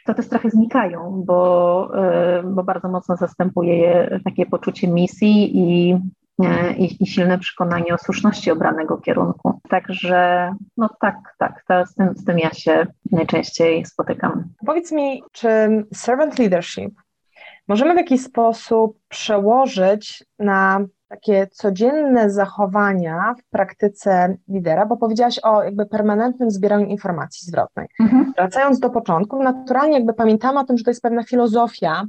to 0.10 0.13
te 0.13 0.24
strachy 0.24 0.50
znikają, 0.50 1.24
bo, 1.26 1.91
e, 1.95 2.43
bo 2.43 2.63
bardzo 2.63 2.89
mocno 2.89 3.15
zastępuje 3.15 3.78
je 3.78 4.19
takie 4.26 4.45
poczucie 4.45 4.88
misji 4.88 5.58
i, 5.58 5.98
e, 6.43 6.74
i, 6.74 7.04
i, 7.04 7.08
silne 7.08 7.39
przekonanie 7.39 7.93
o 7.93 7.98
słuszności 7.98 8.52
obranego 8.52 8.98
kierunku. 8.98 9.60
Także 9.69 10.52
no 10.78 10.89
tak, 11.02 11.15
tak, 11.38 11.63
to 11.67 11.86
z, 11.86 11.95
tym, 11.95 12.15
z 12.15 12.26
tym 12.26 12.39
ja 12.39 12.50
się 12.50 12.88
najczęściej 13.12 13.86
spotykam. 13.86 14.43
Powiedz 14.65 14.91
mi, 14.91 15.24
czy 15.32 15.50
servant 15.93 16.39
leadership 16.39 16.91
możemy 17.67 17.93
w 17.93 17.98
jakiś 17.98 18.22
sposób 18.22 18.98
przełożyć 19.08 20.24
na 20.39 20.86
takie 21.10 21.48
codzienne 21.48 22.30
zachowania 22.30 23.36
w 23.39 23.50
praktyce 23.50 24.38
lidera, 24.48 24.86
bo 24.86 24.98
powiedziałaś 24.98 25.39
o 25.43 25.63
jakby 25.63 25.86
permanentnym 25.86 26.52
zbieraniu 26.52 26.86
informacji 26.86 27.48
zwrotnej. 27.48 27.88
Mhm. 28.00 28.34
Wracając 28.38 28.80
do 28.80 28.89
początku, 28.89 29.43
naturalnie 29.43 29.93
jakby 29.93 30.13
pamiętamy 30.13 30.60
o 30.60 30.63
tym, 30.63 30.78
że 30.78 30.84
to 30.84 30.91
jest 30.91 31.02
pewna 31.02 31.24
filozofia 31.24 32.04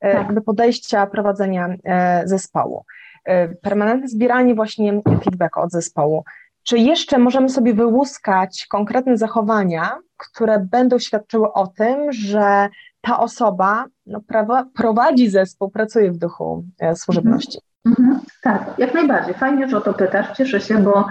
e, 0.00 0.12
tak. 0.12 0.22
jakby 0.22 0.42
podejścia 0.42 1.06
prowadzenia 1.06 1.68
e, 1.84 2.22
zespołu. 2.28 2.84
E, 3.24 3.48
permanentne 3.48 4.08
zbieranie 4.08 4.54
właśnie 4.54 5.00
feedbacku 5.24 5.60
od 5.60 5.70
zespołu. 5.70 6.24
Czy 6.62 6.78
jeszcze 6.78 7.18
możemy 7.18 7.48
sobie 7.48 7.74
wyłuskać 7.74 8.66
konkretne 8.70 9.16
zachowania, 9.16 9.98
które 10.16 10.60
będą 10.70 10.98
świadczyły 10.98 11.52
o 11.52 11.66
tym, 11.66 12.12
że 12.12 12.68
ta 13.00 13.20
osoba 13.20 13.84
no, 14.06 14.20
prawa, 14.20 14.66
prowadzi 14.74 15.30
zespół, 15.30 15.70
pracuje 15.70 16.12
w 16.12 16.18
duchu 16.18 16.64
służebności? 16.94 17.58
Mhm, 17.58 17.75
tak, 18.42 18.62
jak 18.78 18.94
najbardziej. 18.94 19.34
Fajnie, 19.34 19.68
że 19.68 19.76
o 19.76 19.80
to 19.80 19.94
pytasz. 19.94 20.36
Cieszę 20.36 20.60
się, 20.60 20.78
bo, 20.78 21.06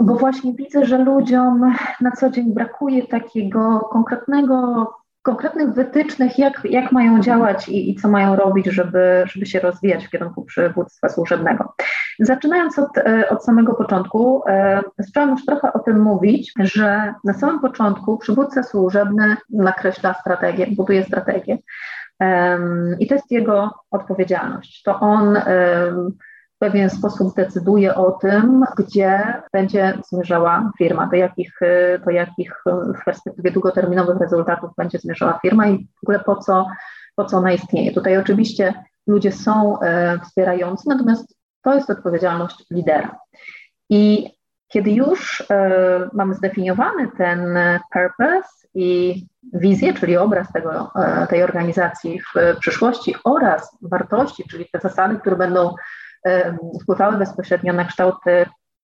bo 0.00 0.14
właśnie 0.14 0.54
widzę, 0.54 0.84
że 0.84 0.98
ludziom 0.98 1.74
na 2.00 2.10
co 2.10 2.30
dzień 2.30 2.54
brakuje 2.54 3.06
takiego 3.06 3.88
konkretnego, 3.92 4.86
konkretnych 5.22 5.72
wytycznych, 5.72 6.38
jak, 6.38 6.60
jak 6.64 6.92
mają 6.92 7.20
działać 7.20 7.68
i, 7.68 7.90
i 7.90 7.94
co 7.94 8.08
mają 8.08 8.36
robić, 8.36 8.66
żeby, 8.66 9.24
żeby 9.26 9.46
się 9.46 9.60
rozwijać 9.60 10.06
w 10.06 10.10
kierunku 10.10 10.44
przywództwa 10.44 11.08
służebnego. 11.08 11.74
Zaczynając 12.18 12.78
od, 12.78 12.98
e, 12.98 13.28
od 13.28 13.44
samego 13.44 13.74
początku, 13.74 14.42
e, 14.48 14.82
już 15.30 15.44
trochę 15.44 15.72
o 15.72 15.78
tym 15.78 16.00
mówić, 16.00 16.52
że 16.58 17.14
na 17.24 17.34
samym 17.34 17.60
początku 17.60 18.18
przywódca 18.18 18.62
służebny 18.62 19.36
nakreśla 19.50 20.14
strategię, 20.14 20.66
buduje 20.76 21.04
strategię. 21.04 21.58
I 22.98 23.06
to 23.06 23.14
jest 23.14 23.30
jego 23.30 23.70
odpowiedzialność. 23.90 24.82
To 24.82 25.00
on 25.00 25.38
pewien 26.64 26.90
sposób 26.90 27.34
decyduje 27.36 27.94
o 27.94 28.10
tym, 28.12 28.64
gdzie 28.76 29.42
będzie 29.52 29.98
zmierzała 30.08 30.70
firma, 30.78 31.06
do 31.06 31.16
jakich, 31.16 31.60
do 32.04 32.10
jakich 32.10 32.62
w 33.00 33.04
perspektywie 33.04 33.50
długoterminowych 33.50 34.20
rezultatów 34.20 34.70
będzie 34.76 34.98
zmierzała 34.98 35.38
firma 35.42 35.68
i 35.68 35.78
w 35.78 36.04
ogóle 36.04 36.20
po 36.20 36.36
co, 36.36 36.66
po 37.16 37.24
co 37.24 37.36
ona 37.36 37.52
istnieje. 37.52 37.92
Tutaj 37.92 38.18
oczywiście 38.18 38.74
ludzie 39.06 39.32
są 39.32 39.80
e, 39.80 40.18
wspierający, 40.18 40.88
natomiast 40.88 41.36
to 41.62 41.74
jest 41.74 41.90
odpowiedzialność 41.90 42.64
lidera. 42.70 43.18
I 43.90 44.30
kiedy 44.68 44.90
już 44.90 45.44
e, 45.50 46.08
mamy 46.12 46.34
zdefiniowany 46.34 47.08
ten 47.18 47.58
purpose 47.92 48.63
i 48.74 49.22
wizję, 49.52 49.94
czyli 49.94 50.16
obraz 50.16 50.52
tego, 50.52 50.90
e, 50.96 51.26
tej 51.26 51.42
organizacji 51.42 52.20
w 52.20 52.58
przyszłości 52.60 53.14
oraz 53.24 53.78
wartości, 53.82 54.44
czyli 54.50 54.66
te 54.72 54.78
zasady, 54.78 55.16
które 55.16 55.36
będą 55.36 55.74
wpływały 56.82 57.16
bezpośrednio 57.16 57.72
na 57.72 57.84
kształt 57.84 58.16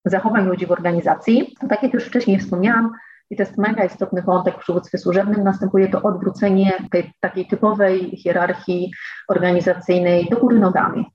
zachowań 0.06 0.46
ludzi 0.46 0.66
w 0.66 0.72
organizacji, 0.72 1.56
to 1.62 1.68
tak 1.68 1.84
jak 1.84 1.94
już 1.94 2.06
wcześniej 2.06 2.40
wspomniałam, 2.40 2.92
i 3.30 3.36
to 3.36 3.44
jest 3.44 3.58
mega 3.58 3.84
istotny 3.84 4.22
wątek 4.22 4.56
w 4.56 4.60
przywództwie 4.60 4.98
służebnym, 4.98 5.44
następuje 5.44 5.90
to 5.90 6.02
odwrócenie 6.02 6.74
tej 6.92 7.14
takiej 7.20 7.48
typowej 7.48 8.18
hierarchii 8.18 8.92
organizacyjnej 9.28 10.28
do 10.32 10.38
góry 10.38 10.60
nogami. 10.60 11.06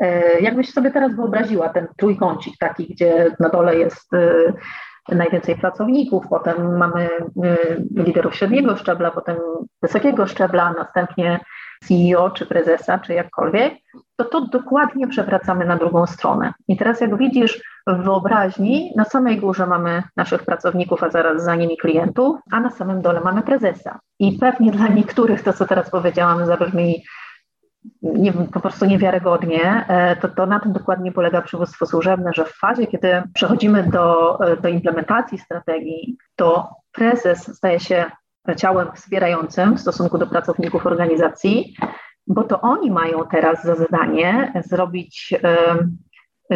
E, 0.00 0.40
jakbyś 0.40 0.72
sobie 0.72 0.90
teraz 0.90 1.16
wyobraziła 1.16 1.68
ten 1.68 1.88
trójkącik 1.96 2.54
taki, 2.58 2.86
gdzie 2.94 3.36
na 3.40 3.48
dole 3.48 3.76
jest 3.76 4.14
e, 4.14 4.52
najwięcej 5.08 5.56
pracowników, 5.56 6.28
potem 6.30 6.76
mamy 6.76 7.08
e, 7.44 7.56
liderów 8.04 8.34
średniego 8.34 8.76
szczebla, 8.76 9.10
potem 9.10 9.36
wysokiego 9.82 10.26
szczebla, 10.26 10.74
następnie 10.78 11.40
CEO 11.88 12.30
czy 12.30 12.46
prezesa, 12.46 12.98
czy 12.98 13.14
jakkolwiek, 13.14 13.74
to 14.16 14.24
to 14.24 14.40
dokładnie 14.40 15.08
przewracamy 15.08 15.64
na 15.64 15.76
drugą 15.76 16.06
stronę. 16.06 16.52
I 16.68 16.76
teraz 16.76 17.00
jak 17.00 17.18
widzisz 17.18 17.62
w 17.86 18.04
wyobraźni, 18.04 18.92
na 18.96 19.04
samej 19.04 19.38
górze 19.38 19.66
mamy 19.66 20.02
naszych 20.16 20.44
pracowników, 20.44 21.02
a 21.02 21.10
zaraz 21.10 21.44
za 21.44 21.54
nimi 21.54 21.76
klientów, 21.76 22.38
a 22.52 22.60
na 22.60 22.70
samym 22.70 23.02
dole 23.02 23.20
mamy 23.20 23.42
prezesa. 23.42 23.98
I 24.18 24.38
pewnie 24.38 24.70
dla 24.70 24.88
niektórych 24.88 25.42
to, 25.42 25.52
co 25.52 25.66
teraz 25.66 25.90
powiedziałam, 25.90 26.46
zabrzmi 26.46 27.04
nie, 28.02 28.32
po 28.32 28.60
prostu 28.60 28.84
niewiarygodnie, 28.84 29.84
e, 29.88 30.16
to, 30.16 30.28
to 30.28 30.46
na 30.46 30.60
tym 30.60 30.72
dokładnie 30.72 31.12
polega 31.12 31.42
przywództwo 31.42 31.86
służebne, 31.86 32.30
że 32.34 32.44
w 32.44 32.52
fazie, 32.52 32.86
kiedy 32.86 33.22
przechodzimy 33.34 33.82
do, 33.82 34.38
e, 34.40 34.56
do 34.56 34.68
implementacji 34.68 35.38
strategii, 35.38 36.16
to 36.36 36.70
prezes 36.92 37.56
staje 37.56 37.80
się 37.80 38.04
ciałem 38.56 38.88
wspierającym 38.94 39.76
w 39.76 39.80
stosunku 39.80 40.18
do 40.18 40.26
pracowników 40.26 40.86
organizacji, 40.86 41.74
bo 42.26 42.44
to 42.44 42.60
oni 42.60 42.90
mają 42.90 43.18
teraz 43.30 43.64
za 43.64 43.74
zadanie 43.74 44.52
zrobić, 44.66 45.34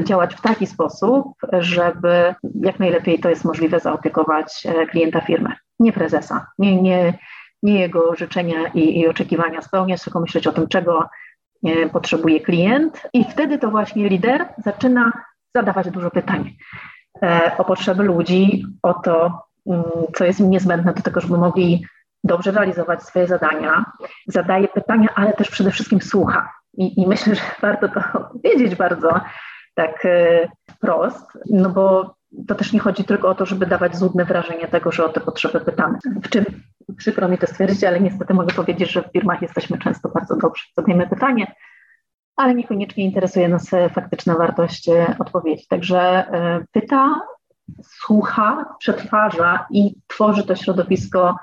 działać 0.04 0.34
w 0.34 0.40
taki 0.40 0.66
sposób, 0.66 1.32
żeby 1.52 2.34
jak 2.60 2.78
najlepiej 2.78 3.18
to 3.18 3.28
jest 3.28 3.44
możliwe 3.44 3.80
zaopiekować 3.80 4.66
e, 4.66 4.86
klienta 4.86 5.20
firmy, 5.20 5.52
nie 5.80 5.92
prezesa, 5.92 6.46
nie, 6.58 6.82
nie, 6.82 7.18
nie 7.66 7.80
jego 7.80 8.16
życzenia 8.16 8.68
i, 8.74 9.00
i 9.00 9.08
oczekiwania 9.08 9.62
spełniać, 9.62 10.02
tylko 10.02 10.20
myśleć 10.20 10.46
o 10.46 10.52
tym, 10.52 10.68
czego 10.68 11.08
e, 11.64 11.88
potrzebuje 11.88 12.40
klient 12.40 13.02
i 13.12 13.24
wtedy 13.24 13.58
to 13.58 13.70
właśnie 13.70 14.08
lider 14.08 14.48
zaczyna 14.64 15.12
zadawać 15.54 15.90
dużo 15.90 16.10
pytań 16.10 16.56
e, 17.22 17.52
o 17.58 17.64
potrzeby 17.64 18.02
ludzi, 18.04 18.66
o 18.82 18.94
to, 18.94 19.42
mm, 19.66 19.82
co 20.14 20.24
jest 20.24 20.40
im 20.40 20.50
niezbędne 20.50 20.94
do 20.94 21.02
tego, 21.02 21.20
żeby 21.20 21.38
mogli 21.38 21.86
dobrze 22.24 22.50
realizować 22.50 23.02
swoje 23.02 23.26
zadania, 23.26 23.84
zadaje 24.26 24.68
pytania, 24.68 25.08
ale 25.14 25.32
też 25.32 25.50
przede 25.50 25.70
wszystkim 25.70 26.00
słucha. 26.00 26.52
I, 26.78 27.02
i 27.02 27.06
myślę, 27.06 27.34
że 27.34 27.42
warto 27.62 27.88
to 27.88 28.00
wiedzieć 28.44 28.74
bardzo 28.74 29.20
tak 29.74 30.04
e, 30.04 30.48
wprost, 30.70 31.26
no 31.50 31.70
bo 31.70 32.15
to 32.48 32.54
też 32.54 32.72
nie 32.72 32.80
chodzi 32.80 33.04
tylko 33.04 33.28
o 33.28 33.34
to, 33.34 33.46
żeby 33.46 33.66
dawać 33.66 33.96
złudne 33.96 34.24
wrażenie 34.24 34.68
tego, 34.68 34.92
że 34.92 35.04
o 35.04 35.08
te 35.08 35.20
potrzeby 35.20 35.60
pytamy. 35.60 35.98
W 36.22 36.28
czym 36.28 36.44
przykro 36.96 37.28
mi 37.28 37.38
to 37.38 37.46
stwierdzić, 37.46 37.84
ale 37.84 38.00
niestety 38.00 38.34
mogę 38.34 38.54
powiedzieć, 38.54 38.90
że 38.90 39.02
w 39.02 39.12
firmach 39.12 39.42
jesteśmy 39.42 39.78
często 39.78 40.08
bardzo 40.08 40.36
dobrzy. 40.36 40.64
Zadajemy 40.76 41.06
pytanie, 41.06 41.54
ale 42.36 42.54
niekoniecznie 42.54 43.04
interesuje 43.04 43.48
nas 43.48 43.70
faktyczna 43.94 44.34
wartość 44.34 44.88
e, 44.88 45.16
odpowiedzi. 45.18 45.66
Także 45.68 46.00
e, 46.00 46.64
pyta, 46.72 47.20
słucha, 47.82 48.74
przetwarza 48.78 49.66
i 49.70 49.94
tworzy 50.06 50.46
to 50.46 50.56
środowisko 50.56 51.36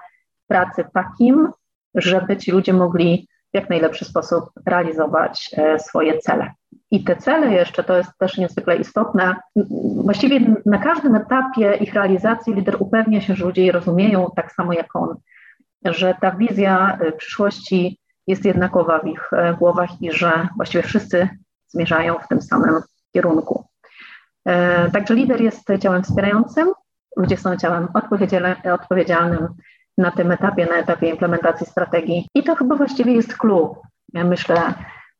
pracy 0.48 0.86
takim, 0.94 1.50
żeby 1.96 2.38
ci 2.38 2.52
ludzie 2.52 2.74
mogli 2.74 3.28
w 3.52 3.56
jak 3.56 3.70
najlepszy 3.70 4.06
sposób 4.06 4.50
realizować 4.66 5.50
e, 5.58 5.80
swoje 5.80 6.20
cele. 6.20 6.52
I 6.94 7.04
te 7.04 7.16
cele 7.16 7.54
jeszcze, 7.54 7.84
to 7.84 7.98
jest 7.98 8.18
też 8.18 8.38
niezwykle 8.38 8.76
istotne, 8.76 9.36
właściwie 9.96 10.40
na 10.66 10.78
każdym 10.78 11.16
etapie 11.16 11.74
ich 11.82 11.94
realizacji 11.94 12.54
lider 12.54 12.76
upewnia 12.80 13.22
się, 13.22 13.36
że 13.36 13.46
ludzie 13.46 13.66
je 13.66 13.72
rozumieją 13.72 14.32
tak 14.36 14.52
samo 14.52 14.74
jak 14.74 14.96
on, 14.96 15.16
że 15.86 16.16
ta 16.22 16.32
wizja 16.32 16.98
e, 17.02 17.12
przyszłości 17.12 18.00
jest 18.28 18.46
jednakowa 18.46 19.00
w 19.00 19.08
ich 19.08 19.34
e, 19.34 19.54
głowach 19.54 20.02
i 20.02 20.12
że 20.12 20.48
właściwie 20.56 20.84
wszyscy 20.84 21.30
zmierzają 21.68 22.20
w 22.20 22.28
tym 22.28 22.42
samym 22.42 22.82
kierunku. 23.14 23.66
Także 24.94 25.16
lider 25.16 25.42
jest 25.42 25.68
ciałem 25.80 26.04
wspierającym, 26.04 26.68
ludzie 27.18 27.38
są 27.38 27.58
ciałem 27.58 27.88
odpowiedzialnym 28.74 29.48
na 29.98 30.12
tym 30.12 30.32
etapie, 30.32 30.66
na 30.66 30.76
etapie 30.76 31.10
implementacji 31.10 31.68
strategii. 31.68 32.28
I 32.36 32.44
to 32.44 32.56
chyba 32.56 32.76
właściwie 32.76 33.14
jest 33.14 33.38
ja 34.14 34.24
myślę, 34.24 34.74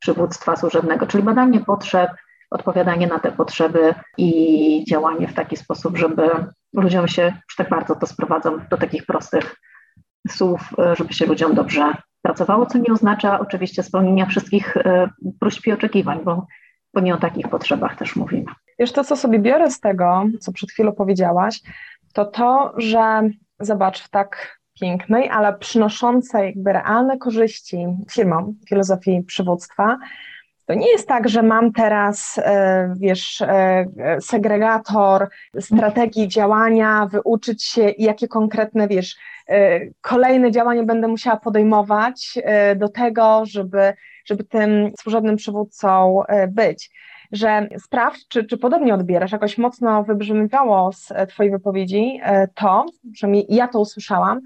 przywództwa 0.04 0.56
służebnego, 0.56 1.06
czyli 1.06 1.24
badanie 1.24 1.60
potrzeb, 1.60 2.10
odpowiadanie 2.50 3.06
na 3.06 3.18
te 3.18 3.32
potrzeby 3.32 3.94
i 4.18 4.84
działanie 4.88 5.28
w 5.28 5.34
taki 5.34 5.56
sposób, 5.56 5.96
żeby 5.96 6.30
ludziom 6.72 7.08
się, 7.08 7.22
już 7.22 7.56
tak 7.56 7.68
bardzo 7.68 7.94
to 7.94 8.06
sprowadzam 8.06 8.66
do 8.70 8.76
takich 8.76 9.06
prostych 9.06 9.56
słów, 10.28 10.60
żeby 10.96 11.14
się 11.14 11.26
ludziom 11.26 11.54
dobrze 11.54 11.92
pracowało, 12.22 12.66
co 12.66 12.78
nie 12.78 12.92
oznacza 12.92 13.40
oczywiście 13.40 13.82
spełnienia 13.82 14.26
wszystkich 14.26 14.76
e, 14.76 15.08
próśb 15.40 15.66
i 15.66 15.72
oczekiwań, 15.72 16.20
bo, 16.24 16.46
bo 16.94 17.00
nie 17.00 17.14
o 17.14 17.18
takich 17.18 17.48
potrzebach 17.48 17.96
też 17.96 18.16
mówimy. 18.16 18.52
Wiesz, 18.78 18.92
to 18.92 19.04
co 19.04 19.16
sobie 19.16 19.38
biorę 19.38 19.70
z 19.70 19.80
tego, 19.80 20.24
co 20.40 20.52
przed 20.52 20.70
chwilą 20.70 20.92
powiedziałaś, 20.92 21.60
to 22.12 22.24
to, 22.24 22.74
że 22.76 23.22
zobacz, 23.60 24.02
w 24.02 24.08
tak 24.08 24.60
pięknej, 24.80 25.28
ale 25.28 25.58
przynoszącej 25.58 26.46
jakby 26.46 26.72
realne 26.72 27.18
korzyści 27.18 27.86
firmom 28.10 28.54
filozofii 28.68 29.22
przywództwa. 29.22 29.98
To 30.66 30.74
nie 30.74 30.92
jest 30.92 31.08
tak, 31.08 31.28
że 31.28 31.42
mam 31.42 31.72
teraz, 31.72 32.38
e, 32.38 32.94
wiesz, 32.96 33.40
e, 33.40 33.86
segregator 34.20 35.28
strategii 35.60 36.28
działania, 36.28 37.08
wyuczyć 37.12 37.64
się, 37.64 37.92
jakie 37.98 38.28
konkretne, 38.28 38.88
wiesz, 38.88 39.16
e, 39.48 39.80
kolejne 40.00 40.50
działania 40.50 40.82
będę 40.82 41.08
musiała 41.08 41.36
podejmować 41.36 42.38
do 42.76 42.88
tego, 42.88 43.42
żeby, 43.46 43.92
żeby 44.26 44.44
tym 44.44 44.92
służebnym 45.00 45.36
przywódcą 45.36 46.20
być 46.48 46.90
że 47.34 47.68
sprawdź, 47.78 48.28
czy, 48.28 48.44
czy 48.44 48.58
podobnie 48.58 48.94
odbierasz. 48.94 49.32
Jakoś 49.32 49.58
mocno 49.58 50.04
wybrzmiewało 50.04 50.92
z 50.92 51.12
Twojej 51.28 51.52
wypowiedzi 51.52 52.20
to, 52.54 52.86
przynajmniej 53.12 53.46
ja 53.48 53.68
to 53.68 53.80
usłyszałam, 53.80 54.40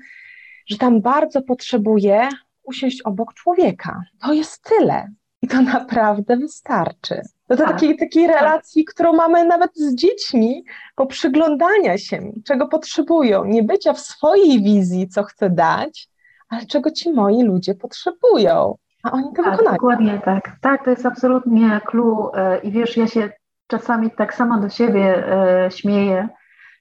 że 0.66 0.78
tam 0.78 1.00
bardzo 1.00 1.42
potrzebuje 1.42 2.28
usiąść 2.62 3.02
obok 3.02 3.34
człowieka. 3.34 4.02
To 4.22 4.32
jest 4.32 4.62
tyle. 4.62 5.08
I 5.42 5.48
to 5.48 5.62
naprawdę 5.62 6.36
wystarczy. 6.36 7.22
Do 7.48 7.56
tak. 7.56 7.68
takiej, 7.68 7.96
takiej 7.96 8.26
relacji, 8.26 8.84
którą 8.84 9.12
mamy 9.12 9.44
nawet 9.44 9.70
z 9.74 9.94
dziećmi, 9.94 10.64
poprzyglądania 10.96 11.98
się, 11.98 12.32
czego 12.44 12.68
potrzebują. 12.68 13.44
Nie 13.44 13.62
bycia 13.62 13.92
w 13.92 14.00
swojej 14.00 14.62
wizji, 14.62 15.08
co 15.08 15.22
chcę 15.22 15.50
dać, 15.50 16.08
ale 16.48 16.66
czego 16.66 16.90
ci 16.90 17.12
moi 17.12 17.42
ludzie 17.42 17.74
potrzebują. 17.74 18.76
A 19.02 19.10
oni 19.10 19.24
to 19.36 19.42
tak, 19.42 19.50
wykonają. 19.52 19.76
Dokładnie 19.76 20.20
tak. 20.24 20.56
Tak, 20.60 20.84
to 20.84 20.90
jest 20.90 21.06
absolutnie 21.06 21.80
clue. 21.86 22.30
E, 22.34 22.58
I 22.58 22.72
wiesz, 22.72 22.96
ja 22.96 23.06
się 23.06 23.32
czasami 23.66 24.10
tak 24.10 24.34
sama 24.34 24.58
do 24.60 24.68
siebie 24.68 25.32
e, 25.32 25.70
śmieję, 25.70 26.28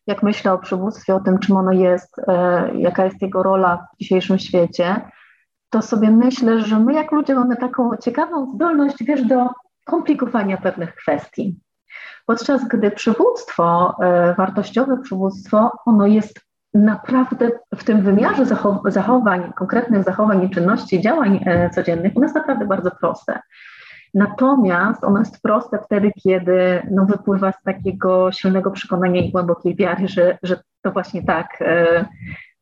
jak 0.07 0.23
myślę 0.23 0.53
o 0.53 0.57
przywództwie, 0.57 1.15
o 1.15 1.19
tym, 1.19 1.39
czym 1.39 1.57
ono 1.57 1.71
jest, 1.71 2.19
e, 2.19 2.69
jaka 2.75 3.05
jest 3.05 3.21
jego 3.21 3.43
rola 3.43 3.87
w 3.93 3.97
dzisiejszym 3.99 4.39
świecie, 4.39 5.01
to 5.69 5.81
sobie 5.81 6.11
myślę, 6.11 6.61
że 6.61 6.79
my, 6.79 6.93
jak 6.93 7.11
ludzie, 7.11 7.35
mamy 7.35 7.55
taką 7.55 7.97
ciekawą 7.97 8.51
zdolność, 8.55 8.95
wiesz, 9.03 9.23
do 9.23 9.49
komplikowania 9.85 10.57
pewnych 10.57 10.95
kwestii. 10.95 11.59
Podczas 12.25 12.67
gdy 12.67 12.91
przywództwo, 12.91 13.95
wartościowe 14.37 14.97
przywództwo, 14.97 15.71
ono 15.85 16.07
jest 16.07 16.46
naprawdę 16.77 17.49
w 17.75 17.83
tym 17.83 18.01
wymiarze 18.01 18.45
zachowań, 18.85 19.53
konkretnych 19.53 20.03
zachowań 20.03 20.43
i 20.43 20.49
czynności, 20.49 21.01
działań 21.01 21.39
e, 21.45 21.69
codziennych, 21.69 22.15
u 22.15 22.19
nas 22.19 22.35
naprawdę 22.35 22.65
bardzo 22.65 22.91
proste. 22.91 23.39
Natomiast 24.13 25.03
ono 25.03 25.19
jest 25.19 25.41
proste 25.41 25.79
wtedy, 25.85 26.11
kiedy 26.23 26.81
no, 26.91 27.05
wypływa 27.05 27.51
z 27.51 27.63
takiego 27.63 28.31
silnego 28.31 28.71
przekonania 28.71 29.21
i 29.21 29.31
głębokiej 29.31 29.75
wiary, 29.75 30.07
że, 30.07 30.37
że 30.43 30.59
to 30.81 30.91
właśnie 30.91 31.23
tak 31.23 31.61
e, 31.61 32.05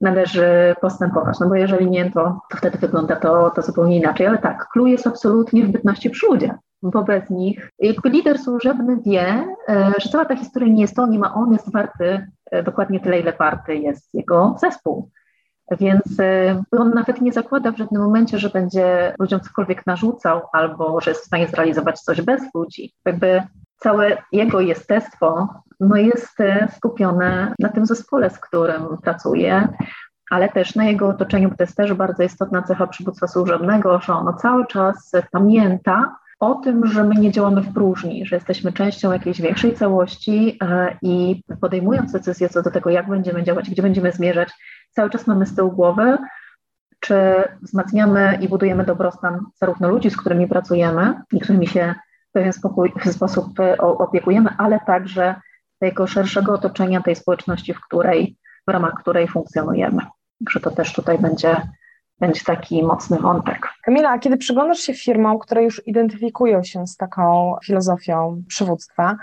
należy 0.01 0.75
postępować. 0.81 1.39
No 1.39 1.49
bo 1.49 1.55
jeżeli 1.55 1.89
nie, 1.89 2.11
to, 2.11 2.39
to 2.49 2.57
wtedy 2.57 2.77
wygląda 2.77 3.15
to, 3.15 3.51
to 3.51 3.61
zupełnie 3.61 3.97
inaczej. 3.97 4.27
Ale 4.27 4.37
tak, 4.37 4.67
clue 4.73 4.87
jest 4.87 5.07
absolutnie 5.07 5.65
w 5.65 5.71
bytności 5.71 6.09
przy 6.09 6.25
ludzie. 6.25 6.55
Bo 6.91 7.03
bez 7.03 7.29
nich 7.29 7.71
jakby 7.79 8.09
lider 8.09 8.39
służebny 8.39 8.97
wie, 9.05 9.47
e, 9.69 9.93
że 9.97 10.09
cała 10.09 10.25
ta 10.25 10.35
historia 10.35 10.73
nie 10.73 10.81
jest 10.81 10.95
to 10.95 11.07
nim, 11.07 11.23
a 11.23 11.33
on 11.33 11.53
jest 11.53 11.71
warty 11.71 12.27
e, 12.51 12.63
dokładnie 12.63 12.99
tyle, 12.99 13.19
ile 13.19 13.33
warty 13.33 13.75
jest 13.75 14.13
jego 14.13 14.55
zespół. 14.59 15.09
Więc 15.79 16.19
e, 16.19 16.63
on 16.71 16.93
nawet 16.93 17.21
nie 17.21 17.31
zakłada 17.31 17.71
w 17.71 17.77
żadnym 17.77 18.01
momencie, 18.01 18.39
że 18.39 18.49
będzie 18.49 19.15
ludziom 19.19 19.39
cokolwiek 19.39 19.85
narzucał 19.85 20.41
albo 20.53 21.01
że 21.01 21.11
jest 21.11 21.23
w 21.23 21.27
stanie 21.27 21.47
zrealizować 21.47 21.99
coś 21.99 22.21
bez 22.21 22.41
ludzi. 22.55 22.93
Jakby 23.05 23.43
całe 23.77 24.17
jego 24.31 24.61
jestestwo 24.61 25.47
no 25.79 25.95
jest 25.95 26.37
skupione 26.77 27.53
na 27.59 27.69
tym 27.69 27.85
zespole, 27.85 28.29
z 28.29 28.39
którym 28.39 28.97
pracuje, 29.03 29.67
ale 30.29 30.49
też 30.49 30.75
na 30.75 30.85
jego 30.85 31.07
otoczeniu, 31.07 31.49
bo 31.49 31.55
to 31.55 31.63
jest 31.63 31.77
też 31.77 31.93
bardzo 31.93 32.23
istotna 32.23 32.61
cecha 32.61 32.87
przywództwa 32.87 33.27
służebnego, 33.27 33.99
że 34.01 34.13
ono 34.13 34.33
cały 34.33 34.67
czas 34.67 35.11
pamięta 35.31 36.15
o 36.39 36.55
tym, 36.55 36.87
że 36.87 37.03
my 37.03 37.15
nie 37.15 37.31
działamy 37.31 37.61
w 37.61 37.73
próżni, 37.73 38.25
że 38.25 38.35
jesteśmy 38.35 38.73
częścią 38.73 39.11
jakiejś 39.11 39.41
większej 39.41 39.73
całości 39.73 40.57
e, 40.61 40.97
i 41.01 41.43
podejmując 41.61 42.11
decyzję 42.11 42.49
co 42.49 42.61
do 42.61 42.71
tego, 42.71 42.89
jak 42.89 43.09
będziemy 43.09 43.43
działać, 43.43 43.69
gdzie 43.69 43.81
będziemy 43.81 44.11
zmierzać, 44.11 44.49
cały 44.91 45.09
czas 45.09 45.27
mamy 45.27 45.45
z 45.45 45.55
tyłu 45.55 45.71
głowy, 45.71 46.17
czy 46.99 47.15
wzmacniamy 47.61 48.37
i 48.41 48.49
budujemy 48.49 48.85
dobrostan 48.85 49.45
zarówno 49.55 49.89
ludzi, 49.89 50.09
z 50.09 50.17
którymi 50.17 50.47
pracujemy 50.47 51.21
i 51.31 51.39
którymi 51.39 51.67
się 51.67 51.95
w 52.29 52.31
pewien 52.31 52.53
spokój, 52.53 52.93
w 53.05 53.11
sposób 53.11 53.59
e, 53.59 53.77
opiekujemy, 53.77 54.49
ale 54.57 54.79
także 54.79 55.35
tego 55.79 56.07
szerszego 56.07 56.53
otoczenia 56.53 57.01
tej 57.01 57.15
społeczności, 57.15 57.73
w 57.73 57.81
której, 57.81 58.37
w 58.67 58.71
ramach 58.71 58.93
której 58.93 59.27
funkcjonujemy. 59.27 60.01
Także 60.39 60.59
to 60.59 60.71
też 60.71 60.93
tutaj 60.93 61.19
będzie 61.19 61.61
będzie 62.19 62.41
taki 62.45 62.83
mocny 62.83 63.19
wątek. 63.19 63.67
Kamila, 63.83 64.09
a 64.09 64.19
kiedy 64.19 64.37
przyglądasz 64.37 64.79
się 64.79 64.93
firmom, 64.93 65.39
które 65.39 65.63
już 65.63 65.87
identyfikują 65.87 66.63
się 66.63 66.87
z 66.87 66.97
taką 66.97 67.55
filozofią 67.63 68.43
przywództwa, 68.47 69.15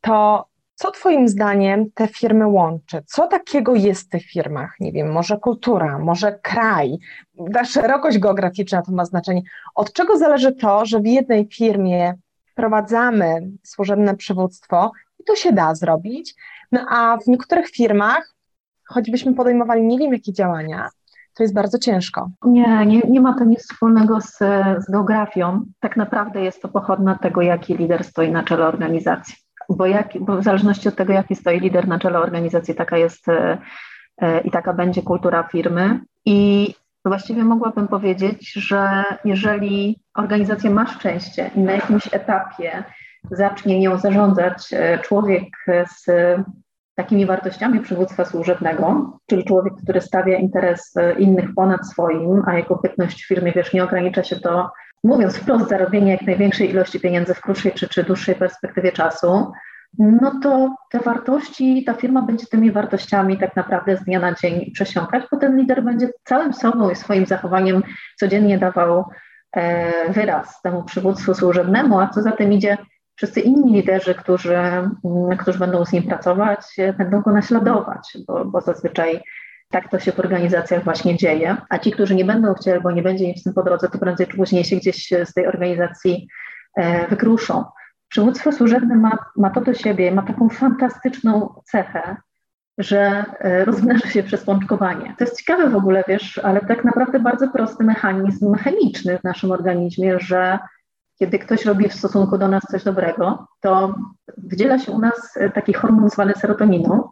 to 0.00 0.46
co 0.74 0.90
Twoim 0.90 1.28
zdaniem 1.28 1.90
te 1.94 2.08
firmy 2.08 2.46
łączy? 2.46 3.02
Co 3.06 3.26
takiego 3.26 3.74
jest 3.74 4.06
w 4.06 4.08
tych 4.08 4.22
firmach? 4.22 4.74
Nie 4.80 4.92
wiem, 4.92 5.12
może 5.12 5.36
kultura, 5.36 5.98
może 5.98 6.38
kraj, 6.42 6.98
ta 7.54 7.64
szerokość 7.64 8.18
geograficzna 8.18 8.82
to 8.82 8.92
ma 8.92 9.04
znaczenie. 9.04 9.42
Od 9.74 9.92
czego 9.92 10.18
zależy 10.18 10.52
to, 10.52 10.86
że 10.86 11.00
w 11.00 11.06
jednej 11.06 11.48
firmie 11.48 12.14
wprowadzamy 12.52 13.50
służebne 13.62 14.16
przywództwo 14.16 14.92
i 15.20 15.24
to 15.24 15.36
się 15.36 15.52
da 15.52 15.74
zrobić, 15.74 16.34
no 16.72 16.86
a 16.88 17.18
w 17.18 17.26
niektórych 17.26 17.68
firmach, 17.68 18.34
choćbyśmy 18.84 19.34
podejmowali 19.34 19.82
nie 19.82 19.98
wiem 19.98 20.12
jakie 20.12 20.32
działania, 20.32 20.88
to 21.34 21.42
jest 21.42 21.54
bardzo 21.54 21.78
ciężko. 21.78 22.30
Nie, 22.44 22.86
nie, 22.86 23.00
nie 23.08 23.20
ma 23.20 23.38
to 23.38 23.44
nic 23.44 23.62
wspólnego 23.62 24.20
z, 24.20 24.38
z 24.78 24.90
geografią. 24.90 25.64
Tak 25.80 25.96
naprawdę 25.96 26.42
jest 26.42 26.62
to 26.62 26.68
pochodne 26.68 27.12
od 27.12 27.20
tego, 27.20 27.42
jaki 27.42 27.76
lider 27.76 28.04
stoi 28.04 28.30
na 28.30 28.42
czele 28.42 28.66
organizacji. 28.66 29.34
Bo, 29.68 29.86
jak, 29.86 30.08
bo 30.20 30.36
w 30.36 30.44
zależności 30.44 30.88
od 30.88 30.96
tego, 30.96 31.12
jaki 31.12 31.36
stoi 31.36 31.60
lider 31.60 31.88
na 31.88 31.98
czele 31.98 32.18
organizacji, 32.18 32.74
taka 32.74 32.96
jest 32.96 33.28
e, 33.28 33.58
e, 34.18 34.40
i 34.40 34.50
taka 34.50 34.72
będzie 34.72 35.02
kultura 35.02 35.42
firmy. 35.42 36.00
I 36.24 36.74
właściwie 37.04 37.44
mogłabym 37.44 37.88
powiedzieć, 37.88 38.52
że 38.52 39.04
jeżeli 39.24 39.98
organizacja 40.14 40.70
ma 40.70 40.86
szczęście 40.86 41.50
i 41.56 41.60
na 41.60 41.72
jakimś 41.72 42.14
etapie 42.14 42.84
zacznie 43.30 43.80
nią 43.80 43.98
zarządzać 43.98 44.72
e, 44.72 44.98
człowiek 44.98 45.48
z 45.98 46.06
takimi 46.94 47.26
wartościami 47.26 47.80
przywództwa 47.80 48.24
służebnego, 48.24 49.18
czyli 49.26 49.44
człowiek, 49.44 49.74
który 49.82 50.00
stawia 50.00 50.38
interes 50.38 50.96
e, 50.96 51.12
innych 51.12 51.54
ponad 51.56 51.88
swoim, 51.88 52.42
a 52.46 52.56
jego 52.56 52.76
bytność 52.76 53.24
w 53.24 53.28
firmie, 53.28 53.52
wiesz, 53.52 53.72
nie 53.72 53.84
ogranicza 53.84 54.24
się 54.24 54.36
do, 54.36 54.68
mówiąc 55.04 55.36
wprost, 55.36 55.68
zarobienia 55.68 56.12
jak 56.12 56.22
największej 56.22 56.70
ilości 56.70 57.00
pieniędzy 57.00 57.34
w 57.34 57.40
krótszej 57.40 57.72
czy, 57.72 57.88
czy 57.88 58.04
dłuższej 58.04 58.34
perspektywie 58.34 58.92
czasu, 58.92 59.52
no 59.98 60.40
to 60.42 60.74
te 60.90 60.98
wartości, 60.98 61.84
ta 61.84 61.94
firma 61.94 62.22
będzie 62.22 62.46
tymi 62.46 62.72
wartościami 62.72 63.38
tak 63.38 63.56
naprawdę 63.56 63.96
z 63.96 64.04
dnia 64.04 64.20
na 64.20 64.34
dzień 64.34 64.70
przesiąkać, 64.70 65.24
bo 65.30 65.38
ten 65.38 65.56
lider 65.56 65.84
będzie 65.84 66.08
całym 66.24 66.52
sobą 66.52 66.90
i 66.90 66.96
swoim 66.96 67.26
zachowaniem 67.26 67.82
codziennie 68.16 68.58
dawał 68.58 69.04
e, 69.56 70.12
wyraz 70.12 70.62
temu 70.62 70.84
przywództwu 70.84 71.34
służebnemu, 71.34 72.00
a 72.00 72.08
co 72.08 72.22
za 72.22 72.32
tym 72.32 72.52
idzie, 72.52 72.76
wszyscy 73.16 73.40
inni 73.40 73.72
liderzy, 73.72 74.14
którzy, 74.14 74.56
mm, 74.56 75.36
którzy 75.38 75.58
będą 75.58 75.84
z 75.84 75.92
nim 75.92 76.02
pracować, 76.02 76.60
będą 76.98 77.20
go 77.20 77.32
naśladować, 77.32 78.18
bo, 78.26 78.44
bo 78.44 78.60
zazwyczaj 78.60 79.22
tak 79.72 79.90
to 79.90 79.98
się 79.98 80.12
w 80.12 80.18
organizacjach 80.18 80.84
właśnie 80.84 81.16
dzieje, 81.16 81.56
a 81.68 81.78
ci, 81.78 81.90
którzy 81.90 82.14
nie 82.14 82.24
będą 82.24 82.54
chcieli, 82.54 82.80
bo 82.80 82.90
nie 82.90 83.02
będzie 83.02 83.24
im 83.24 83.34
w 83.34 83.42
tym 83.42 83.54
po 83.54 83.62
drodze, 83.62 83.88
to 83.88 83.98
prędzej 83.98 84.26
czy 84.26 84.36
później 84.36 84.64
się 84.64 84.76
gdzieś 84.76 85.08
z 85.24 85.32
tej 85.34 85.46
organizacji 85.46 86.28
e, 86.76 87.08
wykruszą. 87.08 87.64
Przywództwo 88.08 88.52
służebne 88.52 88.94
ma, 88.94 89.18
ma 89.36 89.50
to 89.50 89.60
do 89.60 89.74
siebie, 89.74 90.12
ma 90.12 90.22
taką 90.22 90.48
fantastyczną 90.48 91.54
cechę, 91.64 92.16
że 92.78 93.24
e, 93.38 93.64
rozmnaża 93.64 94.08
się 94.08 94.22
przez 94.22 94.44
pączkowanie. 94.44 95.14
To 95.18 95.24
jest 95.24 95.38
ciekawe 95.38 95.70
w 95.70 95.76
ogóle, 95.76 96.04
wiesz, 96.08 96.38
ale 96.38 96.60
tak 96.60 96.84
naprawdę 96.84 97.20
bardzo 97.20 97.48
prosty 97.48 97.84
mechanizm 97.84 98.54
chemiczny 98.54 99.18
w 99.18 99.24
naszym 99.24 99.50
organizmie, 99.50 100.18
że 100.20 100.58
kiedy 101.22 101.38
ktoś 101.38 101.64
robi 101.64 101.88
w 101.88 101.94
stosunku 101.94 102.38
do 102.38 102.48
nas 102.48 102.62
coś 102.70 102.84
dobrego, 102.84 103.46
to 103.60 103.94
wydziela 104.36 104.78
się 104.78 104.92
u 104.92 104.98
nas 104.98 105.36
e, 105.36 105.50
taki 105.50 105.72
hormon 105.72 106.10
zwany 106.10 106.32
serotoniną. 106.34 107.08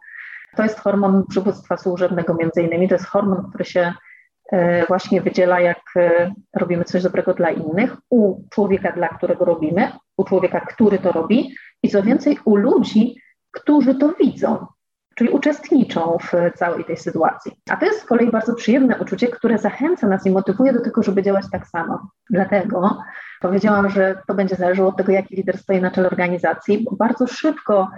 To 0.57 0.62
jest 0.62 0.81
hormon 0.81 1.25
przywództwa 1.29 1.77
służebnego 1.77 2.35
między 2.35 2.62
innymi. 2.62 2.88
To 2.88 2.94
jest 2.94 3.07
hormon, 3.07 3.49
który 3.49 3.64
się 3.64 3.92
e, 4.53 4.87
właśnie 4.87 5.20
wydziela, 5.20 5.61
jak 5.61 5.83
e, 5.96 6.33
robimy 6.57 6.85
coś 6.85 7.03
dobrego 7.03 7.35
dla 7.35 7.51
innych, 7.51 7.96
u 8.11 8.49
człowieka, 8.51 8.92
dla 8.92 9.09
którego 9.09 9.44
robimy, 9.44 9.92
u 10.16 10.25
człowieka, 10.25 10.61
który 10.61 10.99
to 10.99 11.12
robi 11.12 11.55
i 11.83 11.88
co 11.88 12.03
więcej, 12.03 12.38
u 12.44 12.57
ludzi, 12.57 13.16
którzy 13.51 13.94
to 13.94 14.12
widzą, 14.12 14.66
czyli 15.20 15.30
uczestniczą 15.30 16.18
w 16.22 16.59
całej 16.59 16.85
tej 16.85 16.96
sytuacji. 16.96 17.52
A 17.70 17.76
to 17.76 17.87
jest 17.87 18.00
z 18.00 18.04
kolei 18.04 18.30
bardzo 18.30 18.54
przyjemne 18.54 18.98
uczucie, 18.98 19.28
które 19.28 19.59
zachęca 19.59 20.06
nas 20.06 20.26
i 20.26 20.30
motywuje 20.30 20.72
do 20.72 20.80
tego, 20.80 21.02
żeby 21.02 21.22
działać 21.22 21.44
tak 21.52 21.66
samo. 21.66 22.11
Dlatego 22.30 22.98
Powiedziałam, 23.40 23.90
że 23.90 24.22
to 24.26 24.35
będzie 24.35 24.56
zależało 24.56 24.88
od 24.88 24.96
tego, 24.96 25.12
jaki 25.12 25.37
lider 25.37 25.59
stoi 25.59 25.80
na 25.80 25.90
czele 25.90 26.11
organizacji, 26.11 26.85
bo 26.85 26.96
bardzo 26.96 27.26
szybko, 27.26 27.90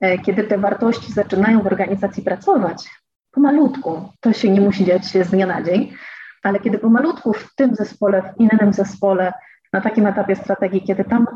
e, 0.00 0.18
kiedy 0.18 0.44
te 0.44 0.58
wartości 0.58 1.12
zaczynają 1.12 1.62
w 1.62 1.66
organizacji 1.66 2.22
pracować, 2.22 2.90
pomalutku, 3.30 4.12
to 4.20 4.32
się 4.32 4.50
nie 4.50 4.60
musi 4.60 4.84
dziać 4.84 5.04
z 5.04 5.30
dnia 5.30 5.46
na 5.46 5.62
dzień, 5.62 5.92
ale 6.42 6.60
kiedy 6.60 6.78
pomalutku 6.78 7.32
w 7.32 7.54
tym 7.54 7.74
zespole, 7.74 8.22
w 8.22 8.40
innym 8.40 8.72
zespole, 8.72 9.32
na 9.72 9.80
takim 9.80 10.06
etapie 10.06 10.36
strategii, 10.36 10.82
kiedy 10.82 11.04
tam 11.04 11.26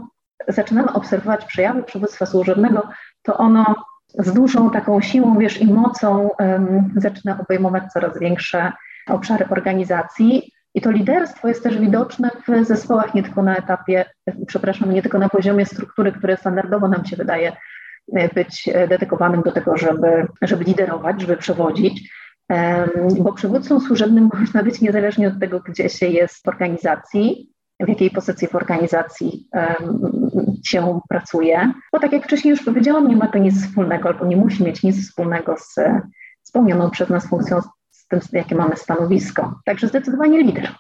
zaczynamy 0.49 0.93
obserwować 0.93 1.45
przejawy 1.45 1.83
przywództwa 1.83 2.27
służebnego, 2.27 2.89
to 3.23 3.37
ono 3.37 3.75
z 4.19 4.33
dużą 4.33 4.71
taką 4.71 5.01
siłą, 5.01 5.39
wiesz, 5.39 5.61
i 5.61 5.73
mocą 5.73 6.29
um, 6.39 6.93
zaczyna 6.97 7.39
obejmować 7.41 7.93
coraz 7.93 8.19
większe 8.19 8.73
obszary 9.07 9.49
organizacji, 9.49 10.53
i 10.75 10.81
to 10.81 10.91
liderstwo 10.91 11.49
jest 11.49 11.63
też 11.63 11.79
widoczne 11.79 12.31
w 12.49 12.65
zespołach 12.67 13.15
nie 13.15 13.23
tylko 13.23 13.43
na 13.43 13.57
etapie, 13.57 14.05
przepraszam, 14.47 14.93
nie 14.93 15.03
tylko 15.03 15.19
na 15.19 15.29
poziomie 15.29 15.67
struktury, 15.67 16.13
które 16.13 16.37
standardowo 16.37 16.89
nam 16.89 17.05
się 17.05 17.17
wydaje 17.17 17.53
e, 18.17 18.29
być 18.29 18.69
e, 18.69 18.89
dedykowanym 18.89 19.43
do 19.43 19.53
tego, 19.53 19.77
żeby, 19.77 20.27
żeby 20.43 20.65
liderować, 20.65 21.21
żeby 21.21 21.37
przewodzić, 21.37 22.11
bo 23.21 23.33
przywódcą 23.33 23.81
służebnym 23.81 24.29
można 24.41 24.63
być 24.63 24.81
niezależnie 24.81 25.29
od 25.29 25.41
tego, 25.41 25.61
gdzie 25.61 25.89
się 25.89 26.07
jest 26.07 26.45
w 26.45 26.49
organizacji, 26.49 27.51
w 27.81 27.89
jakiej 27.89 28.11
pozycji 28.11 28.49
w 28.49 28.55
organizacji 28.55 29.49
się 30.67 31.01
pracuje. 31.09 31.73
Bo 31.93 31.99
tak 31.99 32.13
jak 32.13 32.25
wcześniej 32.25 32.51
już 32.51 32.65
powiedziałam, 32.65 33.09
nie 33.09 33.17
ma 33.17 33.29
to 33.29 33.39
nic 33.39 33.67
wspólnego 33.67 34.09
albo 34.09 34.27
nie 34.27 34.37
musi 34.37 34.65
mieć 34.65 34.83
nic 34.83 35.09
wspólnego 35.09 35.57
z 35.57 35.75
spełnioną 36.43 36.91
przez 36.91 37.09
nas 37.09 37.29
funkcją 37.29 37.61
tym, 38.11 38.21
jakie 38.33 38.55
mamy 38.55 38.77
stanowisko. 38.77 39.61
Także 39.65 39.89
zdecydowanie 39.89 40.43
lider. 40.43 40.75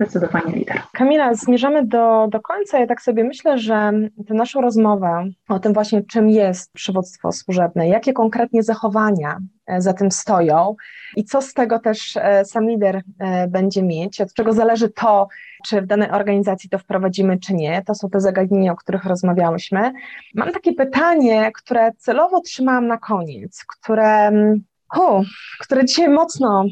Zdecydowanie 0.00 0.52
lider. 0.52 0.82
Kamila, 0.92 1.34
zmierzamy 1.34 1.86
do, 1.86 2.28
do 2.30 2.40
końca. 2.40 2.78
Ja 2.78 2.86
tak 2.86 3.02
sobie 3.02 3.24
myślę, 3.24 3.58
że 3.58 3.92
tę 4.28 4.34
naszą 4.34 4.60
rozmowę 4.60 5.24
o 5.48 5.58
tym 5.58 5.72
właśnie, 5.72 6.02
czym 6.02 6.30
jest 6.30 6.72
przywództwo 6.72 7.32
służebne, 7.32 7.88
jakie 7.88 8.12
konkretnie 8.12 8.62
zachowania 8.62 9.38
e, 9.66 9.80
za 9.80 9.92
tym 9.92 10.10
stoją 10.10 10.76
i 11.16 11.24
co 11.24 11.42
z 11.42 11.54
tego 11.54 11.78
też 11.78 12.16
e, 12.16 12.44
sam 12.44 12.68
lider 12.68 13.02
e, 13.18 13.48
będzie 13.48 13.82
mieć, 13.82 14.20
od 14.20 14.34
czego 14.34 14.52
zależy 14.52 14.88
to, 14.88 15.28
czy 15.66 15.82
w 15.82 15.86
danej 15.86 16.10
organizacji 16.10 16.70
to 16.70 16.78
wprowadzimy, 16.78 17.38
czy 17.38 17.54
nie. 17.54 17.82
To 17.86 17.94
są 17.94 18.10
te 18.10 18.20
zagadnienia, 18.20 18.72
o 18.72 18.76
których 18.76 19.04
rozmawiałyśmy. 19.04 19.92
Mam 20.34 20.52
takie 20.52 20.72
pytanie, 20.72 21.52
które 21.54 21.92
celowo 21.98 22.40
trzymałam 22.40 22.86
na 22.86 22.98
koniec, 22.98 23.64
które 23.64 24.26
mm, 24.26 24.64
o, 24.96 25.22
które 25.60 25.84
dzisiaj 25.84 26.08
mocno 26.08 26.64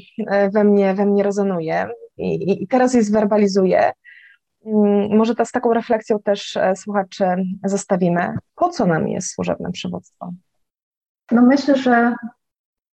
we 0.52 0.64
mnie, 0.64 0.94
we 0.94 1.06
mnie 1.06 1.22
rezonuje 1.22 1.88
i, 2.16 2.66
teraz 2.68 2.94
je 2.94 3.02
zwerbalizuję. 3.02 3.92
Mm, 4.66 5.16
może 5.16 5.34
to 5.34 5.44
z 5.44 5.52
taką 5.52 5.72
refleksją 5.72 6.18
też 6.18 6.56
e, 6.56 6.76
słuchaczy 6.76 7.24
zostawimy. 7.64 8.34
Po 8.54 8.68
co 8.68 8.86
nam 8.86 9.08
jest 9.08 9.30
służebne 9.30 9.72
przywództwo? 9.72 10.32
No 11.30 11.42
myślę, 11.42 11.76
że, 11.76 12.14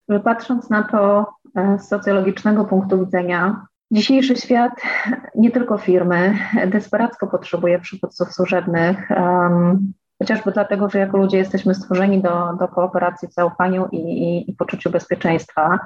że 0.08 0.20
patrząc 0.20 0.70
na 0.70 0.82
to 0.82 1.26
e, 1.56 1.78
z 1.78 1.88
socjologicznego 1.88 2.64
punktu 2.64 3.04
widzenia, 3.04 3.66
Dzisiejszy 3.92 4.36
świat, 4.36 4.72
nie 5.34 5.50
tylko 5.50 5.78
firmy, 5.78 6.38
desperacko 6.66 7.26
potrzebuje 7.26 7.78
przywódców 7.78 8.32
służebnych, 8.32 9.10
um, 9.10 9.92
chociażby 10.18 10.52
dlatego, 10.52 10.90
że 10.90 10.98
jako 10.98 11.18
ludzie 11.18 11.38
jesteśmy 11.38 11.74
stworzeni 11.74 12.22
do, 12.22 12.52
do 12.58 12.68
kooperacji 12.68 13.28
w 13.28 13.32
zaufaniu 13.32 13.88
i, 13.92 13.96
i, 13.96 14.50
i 14.50 14.54
poczuciu 14.54 14.90
bezpieczeństwa. 14.90 15.78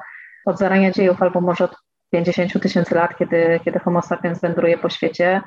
Od 0.47 0.59
zarania 0.59 0.91
dziejów, 0.91 1.23
albo 1.23 1.41
może 1.41 1.65
od 1.65 1.77
50 2.15 2.63
tysięcy 2.63 2.95
lat, 2.95 3.17
kiedy, 3.19 3.61
kiedy 3.65 3.79
Homo 3.79 4.03
sapiens 4.03 4.41
wędruje 4.41 4.79
po 4.79 4.89
świecie, 4.89 5.43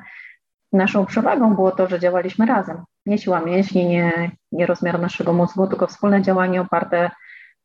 naszą 0.73 1.05
przewagą 1.05 1.55
było 1.55 1.71
to, 1.71 1.87
że 1.87 1.99
działaliśmy 1.99 2.45
razem. 2.45 2.83
Nie 3.05 3.17
siła 3.17 3.39
mięśni, 3.39 3.85
nie, 3.85 4.31
nie 4.51 4.65
rozmiar 4.65 4.99
naszego 4.99 5.33
mózgu, 5.33 5.67
tylko 5.67 5.87
wspólne 5.87 6.21
działanie 6.21 6.61
oparte 6.61 7.11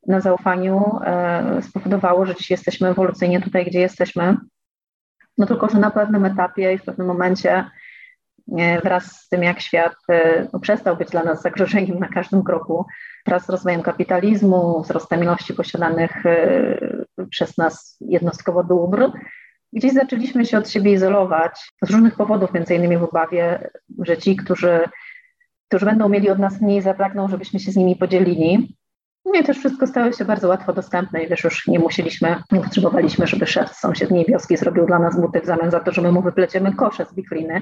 na 0.07 0.19
zaufaniu 0.21 0.99
e, 1.05 1.61
spowodowało, 1.61 2.25
że 2.25 2.35
dziś 2.35 2.51
jesteśmy 2.51 2.89
ewolucyjnie 2.89 3.41
tutaj, 3.41 3.65
gdzie 3.65 3.79
jesteśmy. 3.79 4.37
No 5.37 5.45
tylko, 5.45 5.69
że 5.69 5.79
na 5.79 5.91
pewnym 5.91 6.25
etapie 6.25 6.73
i 6.73 6.77
w 6.77 6.83
pewnym 6.83 7.07
momencie 7.07 7.65
e, 8.57 8.81
wraz 8.81 9.05
z 9.05 9.29
tym, 9.29 9.43
jak 9.43 9.61
świat 9.61 9.95
e, 10.09 10.47
no, 10.53 10.59
przestał 10.59 10.97
być 10.97 11.09
dla 11.09 11.23
nas 11.23 11.41
zagrożeniem 11.41 11.99
na 11.99 12.07
każdym 12.07 12.43
kroku, 12.43 12.85
wraz 13.27 13.45
z 13.45 13.49
rozwojem 13.49 13.81
kapitalizmu, 13.81 14.81
wzrostem 14.81 15.23
ilości 15.23 15.53
posiadanych 15.53 16.25
e, 16.25 17.02
przez 17.29 17.57
nas 17.57 17.97
jednostkowo 18.01 18.63
dóbr, 18.63 19.11
gdzieś 19.73 19.93
zaczęliśmy 19.93 20.45
się 20.45 20.57
od 20.57 20.69
siebie 20.69 20.93
izolować 20.93 21.71
z 21.81 21.91
różnych 21.91 22.15
powodów, 22.15 22.53
między 22.53 22.75
innymi 22.75 22.97
w 22.97 23.03
obawie, 23.03 23.69
że 23.99 24.17
ci, 24.17 24.35
którzy, 24.35 24.79
którzy 25.67 25.85
będą 25.85 26.09
mieli 26.09 26.29
od 26.29 26.39
nas 26.39 26.61
mniej, 26.61 26.81
zapragną, 26.81 27.27
żebyśmy 27.27 27.59
się 27.59 27.71
z 27.71 27.75
nimi 27.75 27.95
podzielili. 27.95 28.77
No 29.25 29.39
i 29.39 29.43
też 29.43 29.57
wszystko 29.57 29.87
stało 29.87 30.11
się 30.11 30.25
bardzo 30.25 30.47
łatwo 30.47 30.73
dostępne 30.73 31.23
i 31.23 31.27
wiesz, 31.27 31.43
już 31.43 31.67
nie 31.67 31.79
musieliśmy, 31.79 32.43
nie 32.51 32.61
potrzebowaliśmy, 32.61 33.27
żeby 33.27 33.47
szef 33.47 33.69
z 33.69 33.79
sąsiedniej 33.79 34.25
wioski 34.25 34.57
zrobił 34.57 34.85
dla 34.85 34.99
nas 34.99 35.21
buty 35.21 35.41
w 35.41 35.45
zamian 35.45 35.71
za 35.71 35.79
to, 35.79 35.91
że 35.91 36.01
my 36.01 36.11
mu 36.11 36.21
wypleciemy 36.21 36.75
kosze 36.75 37.05
z 37.05 37.15
wikryny. 37.15 37.61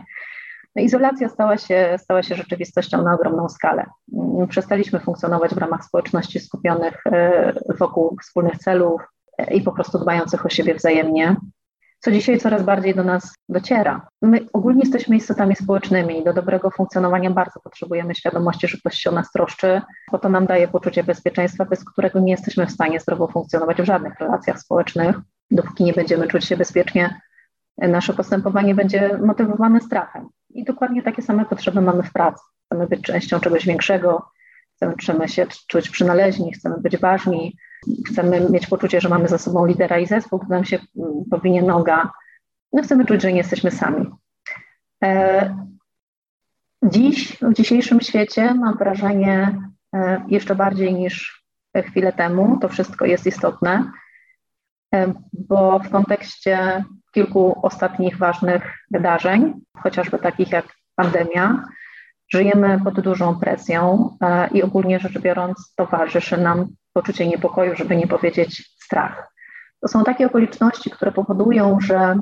No, 0.76 0.82
izolacja 0.82 1.30
stała 1.30 1.58
się, 1.58 1.96
stała 2.00 2.24
się 2.24 2.36
rzeczywistością 2.36 3.04
na 3.04 3.14
ogromną 3.14 3.50
skalę. 3.50 3.86
Przestaliśmy 4.50 5.00
funkcjonować 5.00 5.56
w 5.56 5.58
ramach 5.58 5.86
społeczności 5.86 6.40
skupionych 6.40 7.08
e, 7.08 7.54
wokół 7.80 8.18
wspólnych 8.22 8.58
celów 8.58 9.02
i 9.52 9.62
po 9.62 9.72
prostu 9.72 10.00
dbających 10.00 10.46
o 10.46 10.50
siebie 10.50 10.76
wzajemnie 10.76 11.36
co 12.04 12.12
dzisiaj 12.12 12.38
coraz 12.38 12.64
bardziej 12.64 12.96
do 12.96 13.04
nas 13.04 13.34
dociera. 13.50 14.08
My 14.22 14.48
ogólnie 14.54 14.82
jesteśmy 14.82 15.16
istotami 15.16 15.56
społecznymi 15.56 16.20
i 16.20 16.24
do 16.24 16.34
dobrego 16.34 16.72
funkcjonowania 16.72 17.32
bardzo 17.32 17.60
potrzebujemy 17.60 18.16
świadomości, 18.16 18.68
że 18.68 18.78
ktoś 18.78 18.96
się 18.96 19.10
o 19.10 19.14
nas 19.14 19.32
troszczy, 19.32 19.82
bo 20.12 20.20
to 20.20 20.30
nam 20.30 20.46
daje 20.46 20.68
poczucie 20.68 21.04
bezpieczeństwa, 21.04 21.66
bez 21.66 21.86
którego 21.86 22.20
nie 22.20 22.32
jesteśmy 22.32 22.66
w 22.66 22.72
stanie 22.72 23.00
zdrowo 23.00 23.28
funkcjonować 23.28 23.82
w 23.82 23.86
żadnych 23.86 24.20
relacjach 24.20 24.60
społecznych. 24.60 25.16
Dopóki 25.52 25.84
nie 25.84 25.94
będziemy 25.94 26.28
czuć 26.28 26.46
się 26.46 26.58
bezpiecznie, 26.58 27.22
nasze 27.78 28.14
postępowanie 28.14 28.76
będzie 28.76 29.18
motywowane 29.26 29.82
strachem. 29.82 30.30
I 30.50 30.64
dokładnie 30.64 31.04
takie 31.04 31.22
same 31.22 31.46
potrzeby 31.46 31.82
mamy 31.82 32.04
w 32.04 32.14
pracy. 32.14 32.44
Chcemy 32.66 32.88
być 32.88 33.02
częścią 33.02 33.40
czegoś 33.40 33.66
większego, 33.66 34.26
chcemy 35.00 35.30
się 35.30 35.48
czuć 35.68 35.90
przynależni, 35.90 36.54
chcemy 36.54 36.78
być 36.78 36.98
ważni, 36.98 37.58
chcemy 38.08 38.50
mieć 38.50 38.68
poczucie, 38.68 39.02
że 39.02 39.10
mamy 39.10 39.28
za 39.28 39.38
sobą 39.38 39.66
lidera 39.66 40.00
i 40.00 40.06
zespół, 40.06 40.40
który 40.40 40.56
nam 40.56 40.66
się 40.66 40.80
mm, 40.98 41.12
powinie 41.32 41.62
noga. 41.62 42.12
No 42.74 42.84
chcemy 42.84 43.06
czuć, 43.06 43.22
że 43.22 43.32
nie 43.32 43.38
jesteśmy 43.38 43.72
sami. 43.72 44.06
E, 45.04 45.56
dziś, 46.84 47.38
w 47.42 47.54
dzisiejszym 47.54 48.02
świecie 48.02 48.54
mam 48.54 48.78
wrażenie, 48.78 49.62
e, 49.96 50.26
jeszcze 50.28 50.56
bardziej 50.56 50.94
niż 50.94 51.44
chwilę 51.86 52.14
temu, 52.14 52.58
to 52.62 52.70
wszystko 52.70 53.06
jest 53.06 53.26
istotne, 53.26 53.92
e, 54.96 55.14
bo 55.34 55.80
w 55.80 55.90
kontekście 55.90 56.84
kilku 57.12 57.60
ostatnich 57.62 58.18
ważnych 58.18 58.78
wydarzeń, 58.92 59.54
chociażby 59.78 60.20
takich 60.20 60.52
jak 60.52 60.66
pandemia, 60.96 61.64
żyjemy 62.34 62.80
pod 62.84 63.00
dużą 63.00 63.40
presją 63.40 64.10
i 64.52 64.64
ogólnie 64.64 65.00
rzecz 65.00 65.20
biorąc 65.20 65.74
towarzyszy 65.76 66.38
nam 66.38 66.68
poczucie 66.94 67.28
niepokoju, 67.28 67.76
żeby 67.76 67.96
nie 67.96 68.08
powiedzieć 68.08 68.76
strach. 68.84 69.34
To 69.82 69.88
są 69.88 70.04
takie 70.04 70.26
okoliczności, 70.26 70.90
które 70.90 71.12
powodują, 71.12 71.80
że 71.80 72.20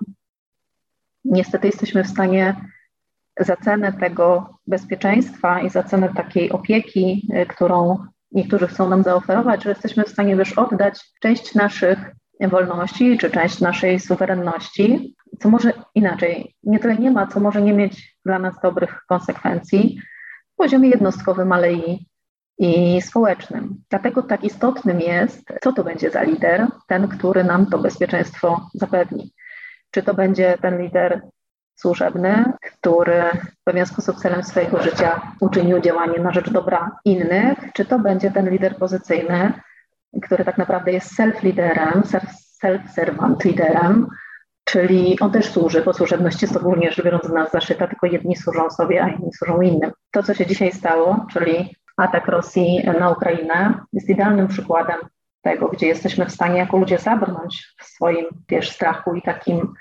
niestety 1.26 1.68
jesteśmy 1.68 2.04
w 2.04 2.10
stanie 2.10 2.56
za 3.40 3.56
cenę 3.56 3.94
tego 3.94 4.58
bezpieczeństwa 4.68 5.62
i 5.62 5.70
za 5.70 5.84
cenę 5.84 6.10
takiej 6.14 6.52
opieki, 6.52 7.28
y, 7.42 7.46
którą 7.46 7.98
niektórzy 8.32 8.68
chcą 8.68 8.90
nam 8.90 9.04
zaoferować, 9.04 9.64
że 9.64 9.70
jesteśmy 9.70 10.04
w 10.04 10.10
stanie 10.10 10.38
też 10.38 10.54
oddać 10.54 11.00
część 11.22 11.56
naszych 11.56 12.00
wolności 12.48 13.18
czy 13.18 13.30
część 13.30 13.60
naszej 13.60 14.00
suwerenności, 14.00 15.16
co 15.40 15.50
może 15.50 15.74
inaczej, 15.96 16.56
nie 16.64 16.80
tyle 16.80 16.96
nie 16.96 17.12
ma, 17.12 17.28
co 17.28 17.40
może 17.40 17.62
nie 17.62 17.74
mieć 17.74 18.18
dla 18.26 18.40
nas 18.40 18.56
dobrych 18.64 19.02
konsekwencji 19.08 20.02
w 20.54 20.56
poziomie 20.56 20.90
jednostkowym, 20.90 21.52
ale 21.52 21.74
i 21.74 22.09
i 22.60 23.02
społecznym. 23.02 23.84
Dlatego 23.90 24.24
tak 24.24 24.44
istotnym 24.44 25.00
jest, 25.00 25.42
co 25.62 25.74
to 25.74 25.84
będzie 25.84 26.12
za 26.12 26.24
lider, 26.24 26.68
ten, 26.88 27.08
który 27.08 27.44
nam 27.44 27.66
to 27.66 27.78
bezpieczeństwo 27.78 28.70
zapewni. 28.74 29.34
Czy 29.92 30.04
to 30.04 30.14
będzie 30.14 30.58
ten 30.62 30.82
lider 30.82 31.22
służebny, 31.76 32.54
który 32.62 33.24
w 33.62 33.64
pewien 33.64 33.86
sposób 33.86 34.16
celem 34.16 34.44
swojego 34.44 34.84
życia 34.84 35.22
uczynił 35.40 35.80
działanie 35.80 36.20
na 36.20 36.32
rzecz 36.32 36.50
dobra 36.50 36.92
innych, 37.06 37.58
czy 37.74 37.86
to 37.86 38.00
będzie 38.00 38.32
ten 38.32 38.50
lider 38.50 38.76
pozycyjny, 38.76 39.54
który 40.22 40.46
tak 40.46 40.58
naprawdę 40.58 40.92
jest 40.92 41.20
self-liderem, 41.20 42.02
self-servant 42.64 43.46
liderem, 43.46 44.08
czyli 44.64 45.20
on 45.20 45.32
też 45.32 45.46
służy, 45.46 45.82
bo 45.82 45.94
służebność 45.94 46.42
jest 46.42 46.58
ogólnie 46.58 46.92
rzecz 46.92 47.06
biorąc 47.06 47.28
w 47.28 47.34
nas 47.34 47.52
zaszyta, 47.52 47.88
tylko 47.88 48.08
jedni 48.08 48.36
służą 48.36 48.70
sobie, 48.70 49.04
a 49.04 49.10
inni 49.10 49.34
służą 49.34 49.62
innym. 49.62 49.92
To, 50.12 50.24
co 50.24 50.34
się 50.34 50.46
dzisiaj 50.46 50.72
stało, 50.72 51.26
czyli 51.32 51.76
atak 52.00 52.28
Rosji 52.28 52.84
na 53.00 53.10
Ukrainę 53.10 53.74
jest 53.94 54.10
idealnym 54.10 54.48
przykładem 54.48 54.98
tego, 55.42 55.68
gdzie 55.68 55.88
jesteśmy 55.88 56.26
w 56.26 56.32
stanie 56.32 56.58
jako 56.58 56.78
ludzie 56.78 56.98
zabrnąć 56.98 57.76
w 57.80 57.84
swoim 57.84 58.26
wiesz, 58.50 58.72
strachu 58.72 59.16
i 59.16 59.22
takim 59.22 59.74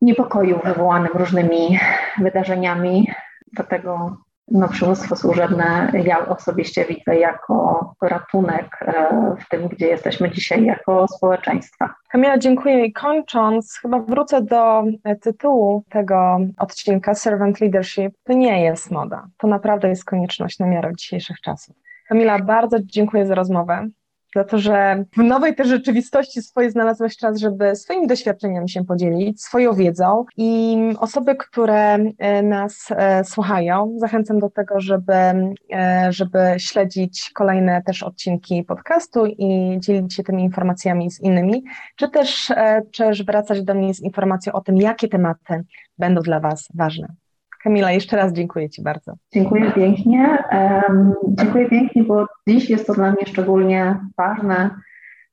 niepokoju 0.00 0.60
wywołanym 0.64 1.12
różnymi 1.14 1.78
wydarzeniami. 2.18 3.10
Dlatego 3.52 4.16
no, 4.48 4.68
przywództwo 4.68 5.16
służebne 5.16 5.92
ja 6.04 6.28
osobiście 6.28 6.84
widzę 6.84 7.16
jako 7.16 7.94
ratunek 8.02 8.78
e, 8.80 9.36
w 9.40 9.48
tym, 9.48 9.68
gdzie 9.68 9.86
jesteśmy 9.86 10.30
dzisiaj 10.30 10.64
jako 10.64 11.08
społeczeństwa. 11.08 11.94
Kamila, 12.10 12.38
dziękuję. 12.38 12.84
I 12.84 12.92
kończąc, 12.92 13.78
chyba 13.82 13.98
wrócę 13.98 14.42
do 14.42 14.84
e, 15.04 15.16
tytułu 15.16 15.84
tego 15.88 16.38
odcinka 16.58 17.14
Servant 17.14 17.60
Leadership. 17.60 18.14
To 18.24 18.32
nie 18.32 18.64
jest 18.64 18.90
moda. 18.90 19.26
To 19.38 19.46
naprawdę 19.46 19.88
jest 19.88 20.04
konieczność 20.04 20.58
na 20.58 20.66
miarę 20.66 20.92
dzisiejszych 20.96 21.40
czasów. 21.40 21.76
Kamila, 22.08 22.38
bardzo 22.38 22.76
dziękuję 22.80 23.26
za 23.26 23.34
rozmowę 23.34 23.88
za 24.36 24.44
to, 24.44 24.58
że 24.58 25.04
w 25.16 25.22
nowej 25.22 25.54
też 25.54 25.68
rzeczywistości 25.68 26.42
swojej 26.42 26.70
znalazłeś 26.70 27.16
czas, 27.16 27.38
żeby 27.38 27.76
swoimi 27.76 28.06
doświadczeniami 28.06 28.70
się 28.70 28.84
podzielić, 28.84 29.42
swoją 29.42 29.72
wiedzą 29.72 30.24
i 30.36 30.76
osoby, 30.98 31.36
które 31.36 31.94
e, 32.18 32.42
nas 32.42 32.88
e, 32.90 33.24
słuchają, 33.24 33.94
zachęcam 33.98 34.38
do 34.38 34.50
tego, 34.50 34.80
żeby, 34.80 35.12
e, 35.12 36.06
żeby 36.10 36.38
śledzić 36.58 37.30
kolejne 37.34 37.82
też 37.82 38.02
odcinki 38.02 38.64
podcastu 38.64 39.26
i 39.26 39.78
dzielić 39.80 40.14
się 40.14 40.22
tymi 40.22 40.42
informacjami 40.42 41.10
z 41.10 41.20
innymi, 41.20 41.64
czy 41.96 42.08
też, 42.08 42.52
też 42.98 43.24
wracać 43.24 43.62
do 43.62 43.74
mnie 43.74 43.94
z 43.94 44.00
informacją 44.00 44.52
o 44.52 44.60
tym, 44.60 44.76
jakie 44.76 45.08
tematy 45.08 45.64
będą 45.98 46.20
dla 46.20 46.40
Was 46.40 46.68
ważne. 46.74 47.25
Kamila, 47.66 47.92
jeszcze 47.92 48.16
raz 48.16 48.32
dziękuję 48.32 48.70
Ci 48.70 48.82
bardzo. 48.82 49.12
Dziękuję 49.32 49.72
pięknie. 49.72 50.44
Um, 50.52 51.14
dziękuję 51.28 51.68
pięknie, 51.68 52.04
bo 52.04 52.26
dziś 52.48 52.70
jest 52.70 52.86
to 52.86 52.94
dla 52.94 53.12
mnie 53.12 53.26
szczególnie 53.26 54.00
ważne, 54.16 54.70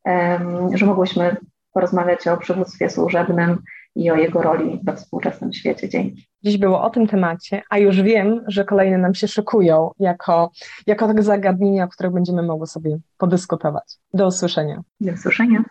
um, 0.05 0.77
że 0.77 0.85
mogłyśmy 0.85 1.35
porozmawiać 1.73 2.27
o 2.27 2.37
przywództwie 2.37 2.89
służebnym 2.89 3.57
i 3.95 4.11
o 4.11 4.15
jego 4.15 4.41
roli 4.41 4.79
we 4.83 4.95
współczesnym 4.95 5.53
świecie. 5.53 5.89
Dzięki. 5.89 6.27
Dziś 6.43 6.57
było 6.57 6.81
o 6.81 6.89
tym 6.89 7.07
temacie, 7.07 7.61
a 7.69 7.77
już 7.77 8.01
wiem, 8.01 8.41
że 8.47 8.65
kolejne 8.65 8.97
nam 8.97 9.15
się 9.15 9.27
szykują 9.27 9.91
jako, 9.99 10.51
jako 10.87 11.23
zagadnienia, 11.23 11.83
o 11.83 11.87
których 11.87 12.13
będziemy 12.13 12.43
mogły 12.43 12.67
sobie 12.67 12.97
podyskutować. 13.17 13.97
Do 14.13 14.27
usłyszenia. 14.27 14.81
Do 15.01 15.13
usłyszenia. 15.13 15.63